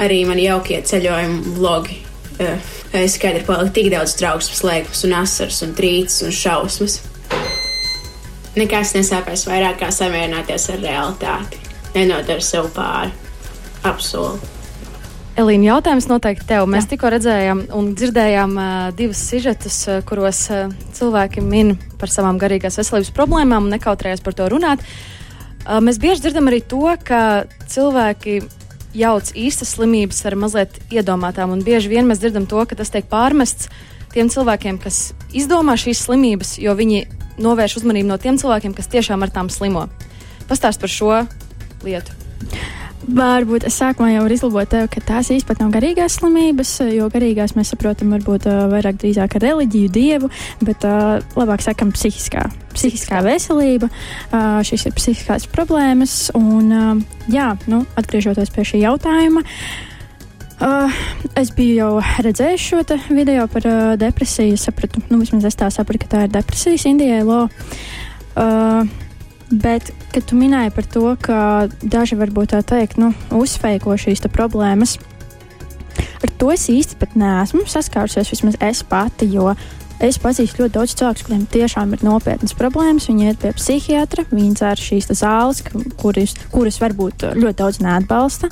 Arī 0.02 0.24
man 0.26 0.40
jaukie 0.42 0.80
ceļojumi 0.88 1.56
vlogi. 1.58 2.00
Es 2.98 3.18
skaidri 3.20 3.44
paliku 3.46 3.76
tik 3.76 3.92
daudz 3.94 4.16
trauksmes, 4.18 4.64
lēkmes 4.66 5.04
un 5.06 5.18
asaras 5.20 5.62
un 5.66 5.76
trīces 5.78 6.26
un 6.26 6.34
šausmas. 6.36 6.98
Nekas 8.58 8.96
nesāpēs 8.98 9.46
vairāk 9.48 9.78
kā 9.84 9.92
samierināties 9.94 10.72
ar 10.74 10.82
realitāti. 10.84 11.62
Nenodara 11.94 12.44
sev 12.44 12.72
pāri. 12.76 13.14
Apsolu. 13.88 14.61
Elīna, 15.40 15.70
jautājums 15.70 16.10
noteikti 16.12 16.44
tev. 16.50 16.66
Mēs 16.68 16.90
tikko 16.92 17.08
redzējām 17.14 17.62
un 17.78 17.94
dzirdējām 17.96 18.56
uh, 18.60 18.72
divus 18.96 19.22
sižetus, 19.30 19.78
uh, 19.88 20.02
kuros 20.04 20.42
uh, 20.52 20.74
cilvēki 20.98 21.44
min 21.46 21.78
par 22.02 22.12
savām 22.12 22.36
garīgās 22.42 22.76
veselības 22.82 23.14
problēmām 23.16 23.64
un 23.64 23.72
nekautrējas 23.72 24.24
par 24.26 24.36
to 24.36 24.50
runāt. 24.52 24.84
Uh, 25.64 25.80
mēs 25.80 26.02
bieži 26.04 26.26
dzirdam 26.26 26.52
arī 26.52 26.60
to, 26.60 26.84
ka 27.08 27.46
cilvēki 27.72 28.42
jauc 28.98 29.32
īstas 29.40 29.72
slimības 29.78 30.20
ar 30.28 30.36
mazliet 30.36 30.82
iedomātām, 30.92 31.56
un 31.56 31.64
bieži 31.64 31.94
vien 31.94 32.12
mēs 32.12 32.20
dzirdam 32.20 32.50
to, 32.52 32.60
ka 32.68 32.76
tas 32.76 32.92
tiek 32.92 33.08
pārmests 33.08 33.72
tiem 34.12 34.28
cilvēkiem, 34.28 34.82
kas 34.84 35.14
izdomā 35.32 35.78
šīs 35.80 36.04
slimības, 36.10 36.58
jo 36.60 36.76
viņi 36.76 37.06
novērš 37.40 37.80
uzmanību 37.80 38.12
no 38.12 38.20
tiem 38.20 38.36
cilvēkiem, 38.42 38.76
kas 38.76 38.92
tiešām 38.92 39.24
ar 39.24 39.32
tām 39.32 39.48
slimo. 39.48 39.88
Pastāst 40.52 40.84
par 40.84 40.92
šo 40.92 41.14
lietu. 41.88 42.20
Varbūt 43.02 43.66
es 43.66 43.80
sākumā 43.82 44.12
jau 44.12 44.26
izlabot 44.30 44.70
tevi, 44.70 44.90
ka 44.94 45.02
tās 45.02 45.32
īstenībā 45.34 45.58
nav 45.58 45.72
garīgās 45.74 46.20
slimības, 46.20 46.74
jo 46.94 47.08
garīgās 47.10 47.56
mēs 47.58 47.72
saprotam 47.74 48.14
varbūt 48.14 48.46
vairāk 48.70 49.00
drīzāk 49.02 49.38
ar 49.40 49.46
reliģiju, 49.48 49.90
dievu, 49.96 50.30
bet 50.62 50.86
uh, 50.86 51.18
labāk 51.40 51.66
sakam 51.66 51.90
psihiskā, 51.96 52.46
psihiskā 52.76 53.24
veselība. 53.26 53.90
Uh, 54.30 54.62
šīs 54.68 54.86
ir 54.86 54.98
psihiskās 55.00 55.50
problēmas 55.50 56.30
un, 56.38 56.70
uh, 56.70 57.24
jā, 57.32 57.56
nu, 57.72 57.82
atgriežoties 57.98 58.54
pie 58.54 58.68
šī 58.70 58.86
jautājuma. 58.86 59.46
Uh, 60.62 60.94
es 61.42 61.50
biju 61.58 61.80
jau 61.80 61.92
redzējis 62.22 62.70
šo 62.70 62.84
video 63.10 63.48
par 63.50 63.66
uh, 63.66 63.94
depresiju. 63.98 64.54
Es 64.60 64.70
sapratu, 64.70 65.02
nu, 65.10 65.24
vismaz 65.24 65.50
es 65.50 65.58
tā 65.58 65.74
sapratu, 65.74 66.06
ka 66.06 66.12
tā 66.14 66.26
ir 66.28 66.36
depresijas 66.38 66.86
Indijai. 66.86 67.24
Uh, 67.26 68.86
Bet, 69.52 69.90
kad 70.16 70.24
tu 70.30 70.38
minēji 70.40 70.72
par 70.72 70.86
to, 70.88 71.06
ka 71.20 71.38
daži 71.84 72.16
varbūt 72.16 72.54
tā 72.54 72.62
teikt, 72.64 73.00
nu, 73.02 73.12
uzfeiko 73.36 73.98
šīs 74.00 74.24
problēmas, 74.32 74.96
ar 76.24 76.32
to 76.40 76.54
es 76.54 76.70
īsti 76.72 76.96
pat 77.02 77.18
neesmu 77.20 77.66
saskārusies, 77.68 78.32
vismaz 78.32 78.56
es 78.64 78.84
pati, 78.88 79.28
jo 79.36 79.52
Es 80.02 80.18
pazīstu 80.18 80.64
ļoti 80.64 80.74
daudz 80.74 80.94
cilvēku, 80.98 81.28
kuriem 81.28 81.42
tiešām 81.46 81.92
ir 81.94 82.02
nopietnas 82.02 82.56
problēmas. 82.58 83.06
Viņi 83.06 83.28
iet 83.30 83.42
pie 83.44 83.52
psihiatra, 83.54 84.24
viņi 84.32 84.56
dzer 84.58 84.82
šīs 84.82 85.12
zāles, 85.14 85.62
kuras, 86.02 86.34
kuras 86.50 86.80
varbūt 86.82 87.28
ļoti 87.38 87.58
daudz 87.60 87.78
neatbalsta. 87.86 88.50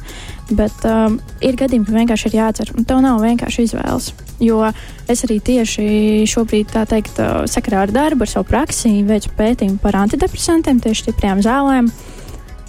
Bet 0.53 0.85
um, 0.85 1.17
ir 1.41 1.57
gadījumi, 1.57 1.87
ka 1.87 1.95
vienkārši 1.95 2.29
ir 2.29 2.37
jādzer, 2.37 2.69
un 2.77 2.85
tev 2.85 3.01
nav 3.01 3.23
vienkārši 3.25 3.65
izvēles. 3.65 4.11
Jo 4.45 4.61
es 5.09 5.25
arī 5.25 5.39
tieši 5.49 5.87
šobrīd, 6.29 6.69
tā 6.75 6.85
teikt, 6.89 7.17
uh, 7.17 7.41
sakarā 7.49 7.87
ar 7.87 7.95
darbu, 7.97 8.27
ar 8.27 8.33
savu 8.35 8.45
praksi, 8.51 8.93
veicu 9.09 9.33
pētījumu 9.41 9.81
par 9.81 9.97
antidepresantiem, 10.03 10.83
tieši 10.85 11.07
stiprām 11.07 11.41
zālēm. 11.41 11.89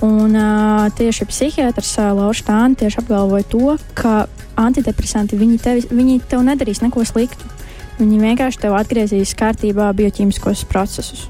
Un 0.08 0.32
uh, 0.32 0.88
tieši 0.96 1.28
psihiatrs 1.28 1.98
uh, 2.00 2.14
Lauris 2.16 2.40
Tāns 2.48 2.96
apgalvoja 2.96 3.44
to, 3.52 3.76
ka 3.92 4.22
antidepresanti 4.56 5.36
viņi, 5.36 5.60
tevi, 5.60 5.88
viņi 5.92 6.22
tev 6.32 6.48
nedarīs 6.48 6.80
neko 6.80 7.04
sliktu. 7.04 7.59
Viņi 8.00 8.16
vienkārši 8.22 8.62
tev 8.62 8.74
atgriezīs 8.78 9.34
kārtībā 9.36 9.90
bioķīmiskos 9.98 10.64
procesus. 10.70 11.26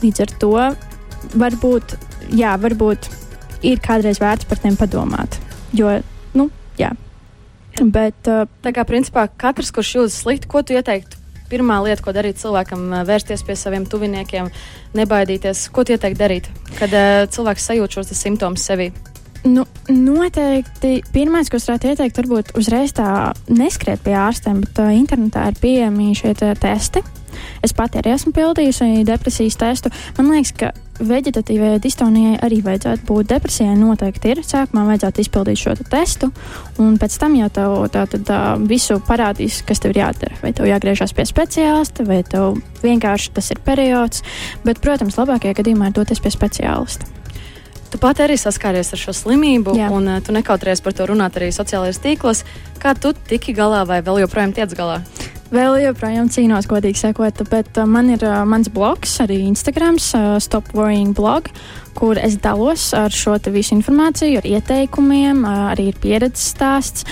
Līdz 0.00 0.22
ar 0.24 0.30
to 0.40 0.52
varbūt, 1.36 1.96
jā, 2.32 2.54
varbūt 2.60 3.10
ir 3.68 3.82
kādreiz 3.84 4.20
vērts 4.22 4.48
par 4.48 4.62
tiem 4.62 4.78
padomāt. 4.80 5.36
Jo, 5.76 5.98
nu, 6.38 6.48
jā. 6.80 6.94
Bet, 7.76 8.16
uh, 8.28 8.48
tā 8.64 8.72
kā 8.72 8.86
principā 8.88 9.26
katrs, 9.28 9.72
kurš 9.74 9.94
jūtas 9.98 10.18
slikti, 10.24 10.48
ko 10.48 10.64
tu 10.64 10.76
ieteiktu? 10.76 11.20
Pirmā 11.52 11.82
lieta, 11.84 12.00
ko 12.00 12.16
darīt 12.16 12.40
cilvēkam, 12.40 12.88
vērsties 13.04 13.44
pie 13.44 13.56
saviem 13.60 13.84
tuviniekiem, 13.84 14.48
nebaidīties. 14.96 15.66
Ko 15.76 15.84
tu 15.84 15.92
ieteiktu 15.92 16.24
darīt, 16.24 16.48
kad 16.78 16.92
uh, 16.96 17.24
cilvēks 17.28 17.68
sajūt 17.68 18.00
šos 18.00 18.16
simptomus 18.16 18.64
sevī? 18.64 18.94
Nu, 19.42 19.64
noteikti 19.90 21.00
pirmais, 21.10 21.48
ko 21.50 21.58
es 21.58 21.66
varētu 21.66 21.90
ieteikt, 21.90 22.20
varbūt 22.20 22.52
uzreiz 22.58 22.94
tā 22.94 23.32
neskriet 23.50 24.04
pie 24.04 24.14
ārstiem, 24.14 24.60
bet 24.62 24.78
uh, 24.78 24.92
internetā 24.94 25.48
ir 25.50 25.58
pieejami 25.58 26.12
šie 26.14 26.36
testi. 26.38 27.02
Es 27.64 27.74
pati 27.74 27.98
arī 27.98 28.12
esmu 28.14 28.30
pildījusi 28.36 29.02
depresijas 29.08 29.58
testu. 29.58 29.90
Man 30.18 30.30
liekas, 30.30 30.52
ka 30.58 30.70
veģetatīvajai 31.02 31.80
distonijai 31.82 32.34
arī 32.44 32.60
vajadzētu 32.62 33.06
būt 33.08 33.30
depresijai. 33.32 33.76
Noteikti 33.78 34.32
ir. 34.32 34.42
Sākumā 34.46 34.84
vajadzētu 34.90 35.24
izpildīt 35.24 35.58
šo 35.58 35.74
te 35.78 35.86
testu, 35.90 36.30
un 36.82 36.98
pēc 37.00 37.16
tam 37.18 37.34
jau 37.38 37.48
tev 37.56 37.78
tā, 37.94 38.04
tā, 38.12 38.20
tā 38.28 38.40
visu 38.60 38.98
parādīs, 39.08 39.62
kas 39.66 39.82
tev 39.82 39.96
ir 39.96 40.02
jādara. 40.04 40.38
Vai 40.44 40.52
tev 40.56 40.68
jāgriežas 40.70 41.14
pie 41.16 41.26
speciālista, 41.28 42.06
vai 42.06 42.20
tev 42.22 42.60
vienkārši 42.84 43.34
tas 43.38 43.50
ir 43.54 43.64
periods. 43.64 44.22
Bet, 44.66 44.82
protams, 44.84 45.18
labākajā 45.18 45.58
gadījumā 45.62 45.90
ir 45.90 45.98
doties 45.98 46.22
pie 46.22 46.34
speciālista. 46.34 47.10
Tu 47.92 48.00
pati 48.00 48.24
arī 48.24 48.38
saskāries 48.40 48.88
ar 48.94 49.00
šo 49.00 49.12
slimību, 49.12 49.74
Jā. 49.76 49.90
un 49.92 50.08
uh, 50.08 50.20
tu 50.24 50.32
nekautrējies 50.32 50.80
par 50.80 50.94
to 50.96 51.04
runāt 51.10 51.36
arī 51.36 51.50
sociālajos 51.52 52.00
tīklos. 52.00 52.40
Kā 52.80 52.94
tu 52.96 53.12
tiki 53.12 53.52
galā, 53.52 53.82
vai 53.88 54.00
vēl 54.04 54.22
joprojām 54.22 54.54
tiec 54.56 54.72
galā? 54.78 55.02
Vēl 55.52 55.76
joprojām 55.82 56.30
cīnos, 56.32 56.64
godīgi 56.70 57.02
sakot, 57.02 57.42
bet 57.52 57.76
uh, 57.76 57.84
man 57.84 58.08
ir 58.14 58.24
uh, 58.24 58.38
mans 58.48 58.72
blogs, 58.72 59.18
arī 59.20 59.42
Instagrams, 59.44 60.08
uh, 60.16 60.38
Stop 60.40 60.72
Worrying 60.72 61.12
blog, 61.12 61.52
kur 61.98 62.16
es 62.16 62.38
dalos 62.40 62.88
ar 62.96 63.12
šo 63.12 63.36
visu 63.52 63.76
informāciju, 63.76 64.40
ar 64.40 64.48
ieteikumiem, 64.48 65.44
uh, 65.44 65.68
arī 65.74 65.90
ir 65.92 66.00
pieredzes 66.00 66.48
stāsts. 66.56 67.04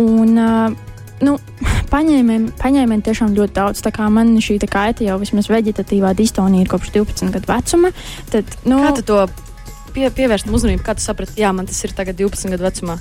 Un, 0.00 0.38
uh, 0.40 0.72
nu, 1.20 1.36
paņēmēm, 1.92 2.54
paņēmēm 2.64 3.04
tiešām 3.04 3.36
ļoti 3.36 3.60
daudz. 3.60 3.84
Man 4.08 4.38
šī 4.40 4.56
kaita 4.64 5.04
jau 5.04 5.20
vismaz 5.20 5.52
veģetatīvā 5.52 6.16
distonija 6.16 6.64
ir 6.64 6.72
kopš 6.72 6.96
12 6.96 7.36
gadu 7.36 7.52
vecuma. 7.52 7.92
Tad, 8.32 8.48
nu, 8.64 8.80
Kā 8.80 8.96
tu 8.96 9.04
to 9.12 9.26
pie, 9.94 10.08
pievērst 10.14 10.50
uzmanību, 10.50 10.84
kā 10.84 10.96
tu 10.98 11.04
saprati, 11.04 11.38
jā, 11.40 11.52
man 11.56 11.68
tas 11.70 11.80
ir 11.86 11.94
tagad 11.96 12.18
12 12.18 12.54
gadu 12.54 12.66
vecumā? 12.66 12.98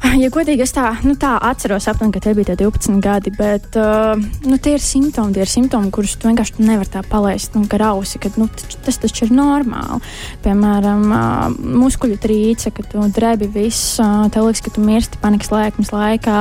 Ja 0.00 0.30
godīgi, 0.32 0.64
es 0.64 0.72
tā, 0.72 0.86
nu, 1.04 1.12
tā 1.20 1.34
atceros, 1.44 1.84
apmēram, 1.90 2.10
ka 2.14 2.22
tie 2.24 2.32
bija 2.36 2.50
tie 2.50 2.64
12 2.64 3.02
gadi, 3.04 3.30
bet 3.36 3.76
uh, 3.76 4.16
nu, 4.48 4.56
tie 4.56 4.74
ir 4.78 4.82
simptomi, 4.82 5.34
tie 5.36 5.44
ir 5.44 5.50
simptomi, 5.50 5.90
kurus 5.92 6.14
tu 6.16 6.28
vienkārši 6.28 6.64
nevari 6.64 6.88
tā 6.92 7.02
palaist 7.04 7.54
nu, 7.56 7.66
gar 7.68 7.84
ausi, 7.90 8.18
ka 8.22 8.32
nu, 8.40 8.48
tas 8.86 8.96
taču 9.00 9.26
ir 9.26 9.34
normāli. 9.36 10.00
Piemēram, 10.44 11.04
uh, 11.12 11.58
muskuļu 11.82 12.16
trīce, 12.20 12.72
ka 12.72 12.84
tu 12.88 13.04
drebi 13.12 13.50
viss, 13.52 13.98
uh, 14.00 14.24
tev 14.32 14.48
liekas, 14.48 14.64
ka 14.64 14.72
tu 14.76 14.84
mirsti 14.84 15.20
panikas 15.20 15.52
lēkmes 15.52 15.92
laikā. 15.92 16.38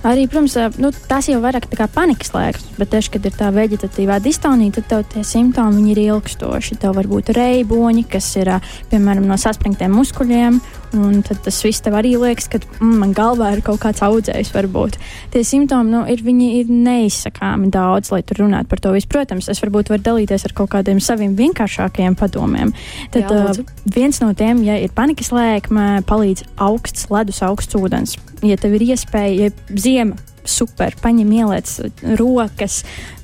Arī, 0.00 0.28
protams, 0.30 0.54
uh, 0.62 0.80
nu, 0.80 0.92
tas 1.10 1.28
jau 1.30 1.42
vairāk 1.42 1.66
tā 1.66 1.80
kā 1.82 1.90
panikas 1.90 2.30
lēkmes, 2.36 2.76
bet 2.78 2.94
tieši, 2.94 3.14
kad 3.16 3.26
ir 3.26 3.38
tā 3.42 3.50
veģetatīvā 3.58 4.20
distonija, 4.22 4.78
tad 4.78 4.90
tev 4.94 5.08
tie 5.10 5.26
simptomi 5.26 5.90
ir 5.90 6.04
ilgstoši. 6.06 6.78
Tev 6.78 6.94
var 7.00 7.10
būt 7.10 7.34
reiboņi, 7.36 8.06
kas 8.14 8.30
ir, 8.38 8.54
uh, 8.54 8.76
piemēram, 8.94 9.26
no 9.26 9.38
saspringtiem 9.40 9.98
muskuļiem, 9.98 10.62
un 10.96 11.20
tad 11.26 11.42
tas 11.44 11.58
viss 11.64 11.82
tev 11.84 11.94
arī 11.98 12.14
liekas, 12.18 12.48
ka 12.50 12.60
mm, 12.60 12.94
man 13.02 13.12
galvā 13.16 13.52
ir 13.54 13.62
kaut 13.66 13.80
kāds 13.82 14.02
audzējs, 14.04 14.52
varbūt. 14.54 14.98
Tie 15.34 15.42
simptomi, 15.46 15.92
nu, 15.92 16.02
ir, 16.10 16.22
viņi 16.26 16.48
ir 16.60 16.72
neizsakāmi 16.72 17.70
daudz, 17.74 18.10
lai 18.14 18.22
tur 18.26 18.42
runātu 18.44 18.70
par 18.72 18.82
to 18.82 18.94
visu. 18.96 19.10
Protams, 19.10 19.50
es 19.52 19.62
varbūt 19.62 19.92
varu 19.92 20.06
dalīties 20.06 20.46
ar 20.48 20.56
kaut 20.56 20.72
kādiem 20.74 21.02
saviem 21.02 21.36
vienkāršākiem 21.38 22.18
padomiem. 22.18 22.74
Tad 23.14 23.30
Jā, 23.30 23.44
uh, 23.52 23.76
viens 23.94 24.18
no 24.22 24.32
tiem, 24.38 24.64
ja 24.66 24.80
ir 24.80 24.94
panikas 24.96 25.30
lēkme, 25.34 26.02
palīdz 26.10 26.48
augsts 26.58 27.06
ledus, 27.12 27.42
augsts 27.46 27.78
ūdens. 27.78 28.18
Ja 28.46 28.58
tev 28.60 28.74
ir 28.78 28.90
iespēja, 28.90 29.48
ja 29.50 29.78
ziema. 29.78 30.18
Super, 30.50 30.94
paņem 31.02 31.28
ieliec 31.36 31.68
rokas, 32.16 32.78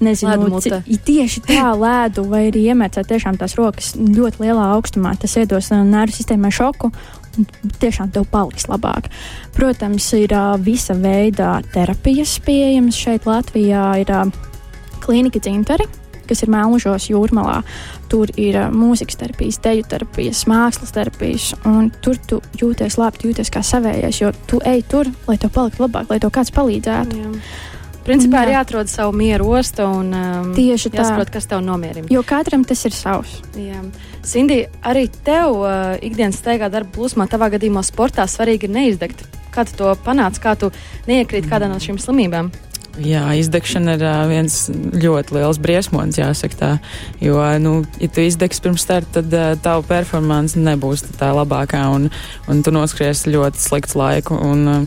nezinu, 0.04 0.60
tieši 1.06 1.40
tā 1.48 1.70
lēdu, 1.72 2.26
vai 2.28 2.42
arī 2.50 2.66
iemērcēt 2.70 3.08
tiešām 3.08 3.38
tās 3.40 3.56
rokas 3.56 3.94
ļoti 3.96 4.44
lielā 4.44 4.66
augstumā. 4.74 5.14
Tas 5.18 5.38
iedos 5.40 5.72
nervu 5.72 6.12
sistēmai 6.12 6.52
šoku 6.54 6.92
tiešām 7.82 8.12
tev 8.14 8.26
paliks 8.32 8.68
labāk. 8.70 9.10
Protams, 9.56 10.08
ir 10.18 10.34
uh, 10.36 10.54
visa 10.60 10.96
veida 10.98 11.58
terapijas 11.74 12.38
pieejamas 12.46 12.98
šeit 12.98 13.28
Latvijā. 13.28 13.84
Ir 14.02 14.12
uh, 14.14 14.26
klīnika 15.04 15.42
dzintari, 15.42 15.86
kas 16.26 16.42
ir 16.42 16.50
Melnžos 16.52 17.08
jūrmalā. 17.12 17.60
Tur 18.10 18.30
ir 18.40 18.58
uh, 18.58 18.72
mūzikas 18.74 19.20
terapijas, 19.20 19.60
deju 19.64 19.86
terapijas, 19.90 20.44
mākslas 20.50 20.94
terapijas, 20.96 21.52
un 21.68 21.92
tur 22.02 22.18
tu 22.28 22.40
jūties 22.60 22.98
labi, 23.00 23.22
tu 23.22 23.30
jūties 23.30 23.52
kā 23.54 23.62
savējais, 23.66 24.20
jo 24.22 24.34
tu 24.50 24.60
ej 24.66 24.84
tur, 24.90 25.10
lai 25.28 25.38
tev 25.42 25.54
paliktu 25.54 25.86
labāk, 25.86 26.10
lai 26.12 26.20
tev 26.22 26.34
kāds 26.34 26.54
palīdzētu. 26.56 27.22
Jā. 27.22 27.32
Principā 28.06 28.44
Jā. 28.44 28.46
ir 28.46 28.52
jāatrod 28.54 28.90
savu 28.90 29.14
mieru 29.18 29.48
ostu 29.58 29.82
un 29.82 30.12
um, 30.14 30.50
Tieši 30.54 30.92
tā. 30.92 31.00
jāsaprot, 31.00 31.32
kas 31.34 31.48
tev 31.50 31.62
nomierina. 31.66 32.06
Jo 32.12 32.22
katram 32.26 32.62
tas 32.66 32.84
ir 32.86 32.94
savs. 32.94 33.40
Jā. 33.58 33.82
Sindi, 34.26 34.64
arī 34.82 35.04
tev 35.22 35.60
uh, 35.60 35.94
ikdienas 36.02 36.40
steigā 36.40 36.66
darba 36.72 36.90
plūsmā, 36.96 37.28
tavā 37.30 37.46
gadījumā 37.54 37.84
sportā 37.86 38.24
svarīgi 38.26 38.66
ir 38.66 38.72
neizdegt. 38.74 39.22
Kā 39.54 39.62
tu 39.68 39.76
to 39.78 39.92
panāc, 40.02 40.40
kā 40.42 40.56
tu 40.58 40.72
neiekrīt 41.06 41.46
kādā 41.46 41.68
no 41.70 41.78
šīm 41.78 42.00
slimībām? 42.02 42.50
Jā, 42.96 43.26
izdegšana 43.36 43.96
ir 43.98 44.02
viens 44.30 44.54
ļoti 44.72 45.34
liels 45.36 45.58
briesmonis, 45.60 46.16
jāsaka 46.16 46.56
tā. 46.56 46.68
Jo, 47.20 47.42
nu, 47.60 47.82
ja 48.00 48.08
tu 48.08 48.24
izdegsi 48.24 48.62
pirms 48.64 48.86
starta, 48.86 49.20
tad 49.20 49.60
tava 49.64 49.84
performance 49.84 50.56
nebūs 50.56 51.04
tā 51.18 51.28
labākā 51.36 51.82
un, 51.92 52.08
un 52.48 52.62
tu 52.64 52.72
noskries 52.72 53.26
ļoti 53.28 53.60
sliktu 53.60 54.00
laiku. 54.00 54.38
Un, 54.40 54.86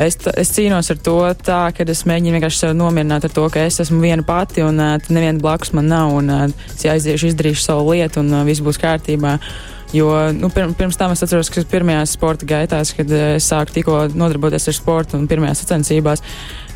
es, 0.00 0.16
es 0.32 0.54
cīnos 0.56 0.88
ar 0.94 1.02
to 1.04 1.18
tā, 1.44 1.60
ka 1.76 1.84
es 1.84 2.06
mēģinu 2.08 2.38
vienkārši 2.38 2.62
sev 2.64 2.74
nomierināt 2.78 3.28
ar 3.28 3.36
to, 3.36 3.44
ka 3.52 3.66
es 3.68 3.82
esmu 3.84 4.00
viena 4.00 4.24
pati 4.24 4.64
un 4.64 4.80
neviena 4.80 5.36
blakus 5.42 5.74
man 5.76 5.92
nav. 5.92 6.16
Un, 6.22 6.32
es 6.72 6.88
aiziešu, 6.88 7.34
izdarīšu 7.34 7.66
savu 7.66 7.92
lietu 7.92 8.24
un 8.24 8.32
viss 8.48 8.64
būs 8.64 8.80
kārtībā. 8.80 9.36
Jo 9.92 10.08
nu, 10.32 10.48
pirms, 10.48 10.72
pirms 10.78 10.96
tam 10.96 11.12
es 11.12 11.20
atceros, 11.24 11.50
ka 11.52 11.64
pirmajās 11.68 12.14
sporta 12.16 12.46
gaitās, 12.48 12.94
kad 12.96 13.10
eh, 13.12 13.34
es 13.36 13.48
sāku 13.50 13.76
tikko 13.76 13.98
nodarboties 14.16 14.70
ar 14.70 14.76
sportu 14.76 15.18
un 15.18 15.28
pirmajās 15.28 15.60
sacensībās, 15.64 16.24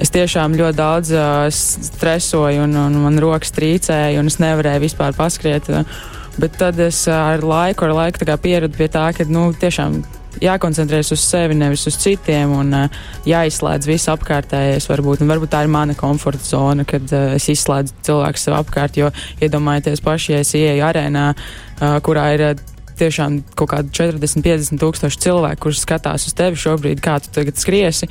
es 0.02 0.12
tiešām 0.12 0.57
ļoti 0.59 0.76
daudz 0.76 1.14
uh, 1.16 1.46
stresoju 1.48 2.66
un, 2.66 2.76
un 2.76 2.98
man 3.07 3.16
rokas 3.22 3.55
trīcēja 3.57 4.20
un 4.20 4.29
es 4.29 4.37
nevarēju 4.42 4.85
vispār 4.85 5.16
paskriet. 5.16 5.72
Uh, 5.72 5.88
bet 6.37 6.59
tad 6.61 6.76
es 6.85 7.07
ar 7.09 7.40
laiku, 7.40 7.88
ar 7.88 7.96
laiku 7.96 8.29
pieradu 8.42 8.76
pie 8.76 8.90
tā, 8.92 9.09
ka 9.16 9.24
nu, 9.24 9.48
tiešām 9.57 10.02
jākoncentrējas 10.42 11.14
uz 11.16 11.24
sevi, 11.24 11.57
nevis 11.57 11.87
uz 11.88 11.96
citiem, 12.02 12.52
un 12.52 12.76
uh, 12.76 13.02
jāizslēdz 13.24 13.88
viss 13.88 14.12
apkārtējais. 14.12 14.90
Varbūt, 14.92 15.24
un 15.24 15.33
varbūt 15.33 15.55
tā 15.57 15.64
ir 15.64 15.72
mana 15.72 15.96
komforta 15.96 16.44
zona, 16.44 16.85
kad 16.85 17.09
uh, 17.16 17.33
es 17.40 17.48
izslēdzu 17.52 17.96
cilvēku 18.07 18.44
sev 18.44 18.61
apkārt. 18.61 19.00
Jo 19.00 19.09
iedomājieties 19.40 20.05
paši, 20.05 20.35
ja 20.37 20.44
es 20.44 20.52
ieeju 20.59 20.88
arēnā, 20.92 21.31
uh, 21.33 22.00
kurā 22.05 22.31
ir. 22.37 22.50
Uh, 22.52 22.72
Tiešām 22.97 23.41
kaut 23.59 23.71
kādi 23.75 23.93
40, 23.93 24.41
50 24.45 24.81
tūkstoši 24.81 25.21
cilvēku, 25.27 25.67
kurš 25.67 25.83
skatās 25.83 26.27
uz 26.29 26.37
tevi 26.37 26.57
šobrīd, 26.61 27.03
kā 27.05 27.19
tu 27.21 27.33
tagad 27.35 27.59
skriesi, 27.61 28.09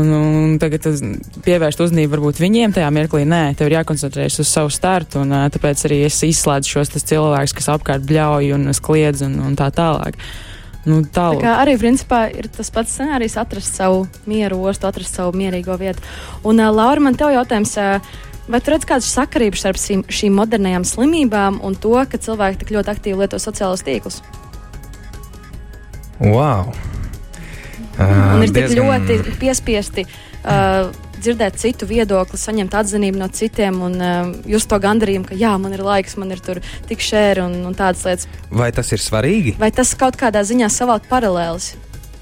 un, 0.00 0.08
un 0.16 0.54
tagad 0.62 0.88
pievērst 1.44 1.82
uzmanību 1.84 2.16
varbūt 2.16 2.40
viņiem 2.40 2.72
tajā 2.76 2.88
mirklī. 2.94 3.26
Nē, 3.28 3.42
tev 3.58 3.68
ir 3.68 3.78
jākoncentrējas 3.80 4.40
uz 4.40 4.48
savu 4.48 4.72
startu, 4.72 5.20
un 5.26 5.36
tāpēc 5.52 5.84
arī 5.88 6.02
es 6.08 6.22
izslēdzu 6.24 6.78
šos 6.78 6.96
cilvēkus, 6.96 7.56
kas 7.58 7.68
apkārt 7.74 8.08
bļauj 8.08 8.54
un 8.56 8.72
kliedz 8.82 9.26
un, 9.26 9.36
un 9.44 9.58
tā 9.58 9.68
tālāk. 9.74 10.16
Nu, 10.82 10.98
Tā 11.06 11.28
kā 11.38 11.52
arī 11.62 11.76
principā 11.78 12.24
ir 12.34 12.48
tas 12.50 12.72
pats 12.74 12.96
scenārijs, 12.96 13.36
atrast 13.38 13.76
savu 13.78 14.02
mieru 14.26 14.58
ostu, 14.66 14.88
atrast 14.88 15.14
savu 15.14 15.36
mierīgo 15.38 15.76
vietu. 15.78 16.02
Un, 16.42 16.58
uh, 16.58 16.72
Laura, 16.74 17.04
man 17.04 17.14
te 17.14 17.28
jautājums. 17.30 17.76
Uh, 17.78 18.28
Vai 18.50 18.58
tu 18.60 18.72
redz 18.74 18.86
kādas 18.88 19.06
sakarības 19.14 19.62
starp 19.62 19.78
šīm, 19.78 20.00
šīm 20.10 20.34
modernajām 20.34 20.86
slimībām 20.88 21.60
un 21.62 21.76
to, 21.78 21.94
ka 22.10 22.18
cilvēki 22.18 22.62
tik 22.64 22.72
ļoti 22.74 22.90
aktīvi 22.90 23.20
lieto 23.22 23.38
sociālos 23.42 23.84
tīklus? 23.86 24.22
Wow! 26.20 26.72
Un 27.92 28.40
Uh, 28.40 28.40
ir 28.40 28.48
tik 28.48 28.56
diezgan- 28.56 28.86
ļoti 28.88 29.34
piespiesti 29.36 30.06
uh, 30.08 30.88
dzirdēt 31.20 31.58
citu 31.60 31.84
viedokli, 31.86 32.38
saņemt 32.40 32.72
atzinību 32.72 33.20
no 33.20 33.28
citiem 33.28 33.82
un 33.84 33.98
uh, 34.00 34.30
just 34.48 34.70
to 34.72 34.78
gandarījumu, 34.80 35.28
ka 35.28 35.36
jā, 35.36 35.52
man 35.60 35.76
ir 35.76 35.82
laiks, 35.84 36.16
man 36.16 36.32
ir 36.32 36.40
tur 36.40 36.62
tik 36.88 37.04
šēri 37.04 37.44
un, 37.44 37.58
un 37.68 37.76
tādas 37.76 38.06
lietas. 38.08 38.26
Vai 38.50 38.70
tas 38.72 38.90
ir 38.96 38.98
svarīgi? 39.04 39.54
Vai 39.60 39.70
tas 39.76 39.92
kaut 39.94 40.16
kādā 40.16 40.40
ziņā 40.40 40.70
savalk 40.72 41.04
paralēlis? 41.10 41.74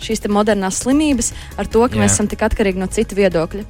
Šīs 0.03 0.27
modernās 0.33 0.83
slimības 0.83 1.33
ar 1.57 1.71
to, 1.71 1.87
ka 1.87 1.95
Jā. 1.95 2.03
mēs 2.03 2.19
esam 2.19 2.27
tik 2.27 2.43
atkarīgi 2.43 2.83
no 2.83 2.91
citu 2.91 3.15
viedokļa. 3.21 3.65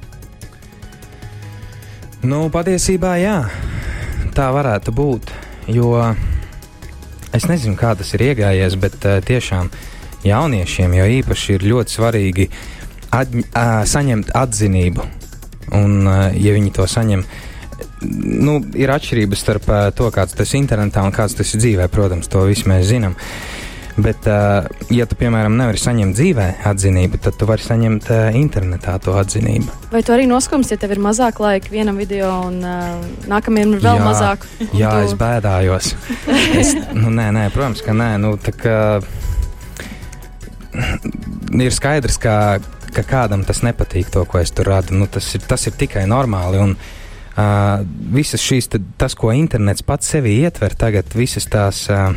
Nu, 2.21 2.43
patiesībā 2.53 3.15
jā, 3.17 3.37
tā 4.37 4.51
varētu 4.53 4.91
būt. 4.93 5.31
Jo 5.73 5.95
es 7.33 7.47
nezinu, 7.49 7.73
kā 7.79 7.95
tas 7.97 8.11
ir 8.13 8.21
iegājies, 8.27 8.75
bet 8.77 8.97
uh, 9.09 9.15
tiešām 9.25 9.71
jauniešiem 10.27 10.93
jau 10.99 11.07
īpaši 11.15 11.55
ir 11.55 11.65
ļoti 11.71 11.95
svarīgi 11.95 12.45
atņ, 13.17 13.41
uh, 13.47 13.71
saņemt 13.89 14.29
atzinību. 14.37 15.07
Un, 15.79 15.95
uh, 16.05 16.27
ja 16.37 16.53
viņi 16.53 16.75
to 16.77 16.85
saņem, 16.85 17.25
nu, 18.05 18.59
ir 18.77 18.93
atšķirības 18.93 19.41
starp 19.41 19.65
uh, 19.73 19.87
to, 19.89 20.13
kāds 20.13 20.37
tas 20.37 20.53
ir 20.53 20.61
internetā 20.61 21.01
un 21.01 21.15
kāds 21.15 21.33
tas 21.39 21.55
ir 21.55 21.63
dzīvē. 21.65 21.89
Protams, 21.89 22.29
to 22.29 22.45
visi 22.45 22.69
mēs 22.69 22.85
zinām. 22.91 23.17
Bet, 24.01 24.25
uh, 24.25 24.65
ja 24.89 25.05
tu, 25.05 25.17
piemēram, 25.19 25.53
nevari 25.59 25.77
saņemt 25.77 26.15
dzīvē 26.17 26.45
atzinību, 26.71 27.19
tad 27.21 27.35
tu 27.37 27.45
vari 27.49 27.61
saņemt 27.61 28.07
uh, 28.09 28.37
internetā 28.39 28.95
to 29.03 29.13
atzinību. 29.19 29.67
Vai 29.91 30.01
tu 30.07 30.13
arī 30.15 30.25
noskums, 30.29 30.71
ja 30.71 30.77
tev 30.81 30.95
ir 30.95 31.01
mazāk 31.03 31.41
laika 31.43 31.69
vienam 31.73 31.99
video 31.99 32.31
un 32.47 32.61
uh, 32.65 32.95
nākamajam 33.29 33.75
ir 33.75 33.83
vēl 33.83 33.99
Jā, 33.99 34.05
mazāk? 34.07 34.47
Jā, 34.73 34.93
tu- 34.95 35.09
es 35.09 35.15
bēdājos. 35.19 35.91
es, 36.57 36.73
nu, 37.01 37.11
nē, 37.13 37.27
nē, 37.35 37.45
protams, 37.53 37.83
ka 37.85 37.93
nē. 37.93 38.09
Nu, 38.23 38.33
kā, 38.41 38.77
ir 41.61 41.75
skaidrs, 41.77 42.17
ka, 42.21 42.35
ka 42.95 43.05
kādam 43.05 43.45
tas 43.45 43.61
nepatīk, 43.67 44.09
to, 44.13 44.25
ko 44.25 44.41
es 44.41 44.55
tur 44.55 44.71
radu. 44.71 44.97
Nu, 44.97 45.09
tas, 45.11 45.27
ir, 45.37 45.45
tas 45.45 45.67
ir 45.69 45.77
tikai 45.77 46.07
normāli. 46.09 46.63
Un, 46.63 46.77
uh, 47.35 47.83
visas 48.17 48.41
šīs, 48.41 48.71
tad, 48.77 48.87
tas, 48.97 49.13
ko 49.19 49.35
internets 49.35 49.85
pats 49.85 50.15
sevi 50.15 50.39
ietver, 50.41 50.73
tagad 50.79 51.11
visas 51.17 51.45
tās. 51.51 51.85
Uh, 51.91 52.15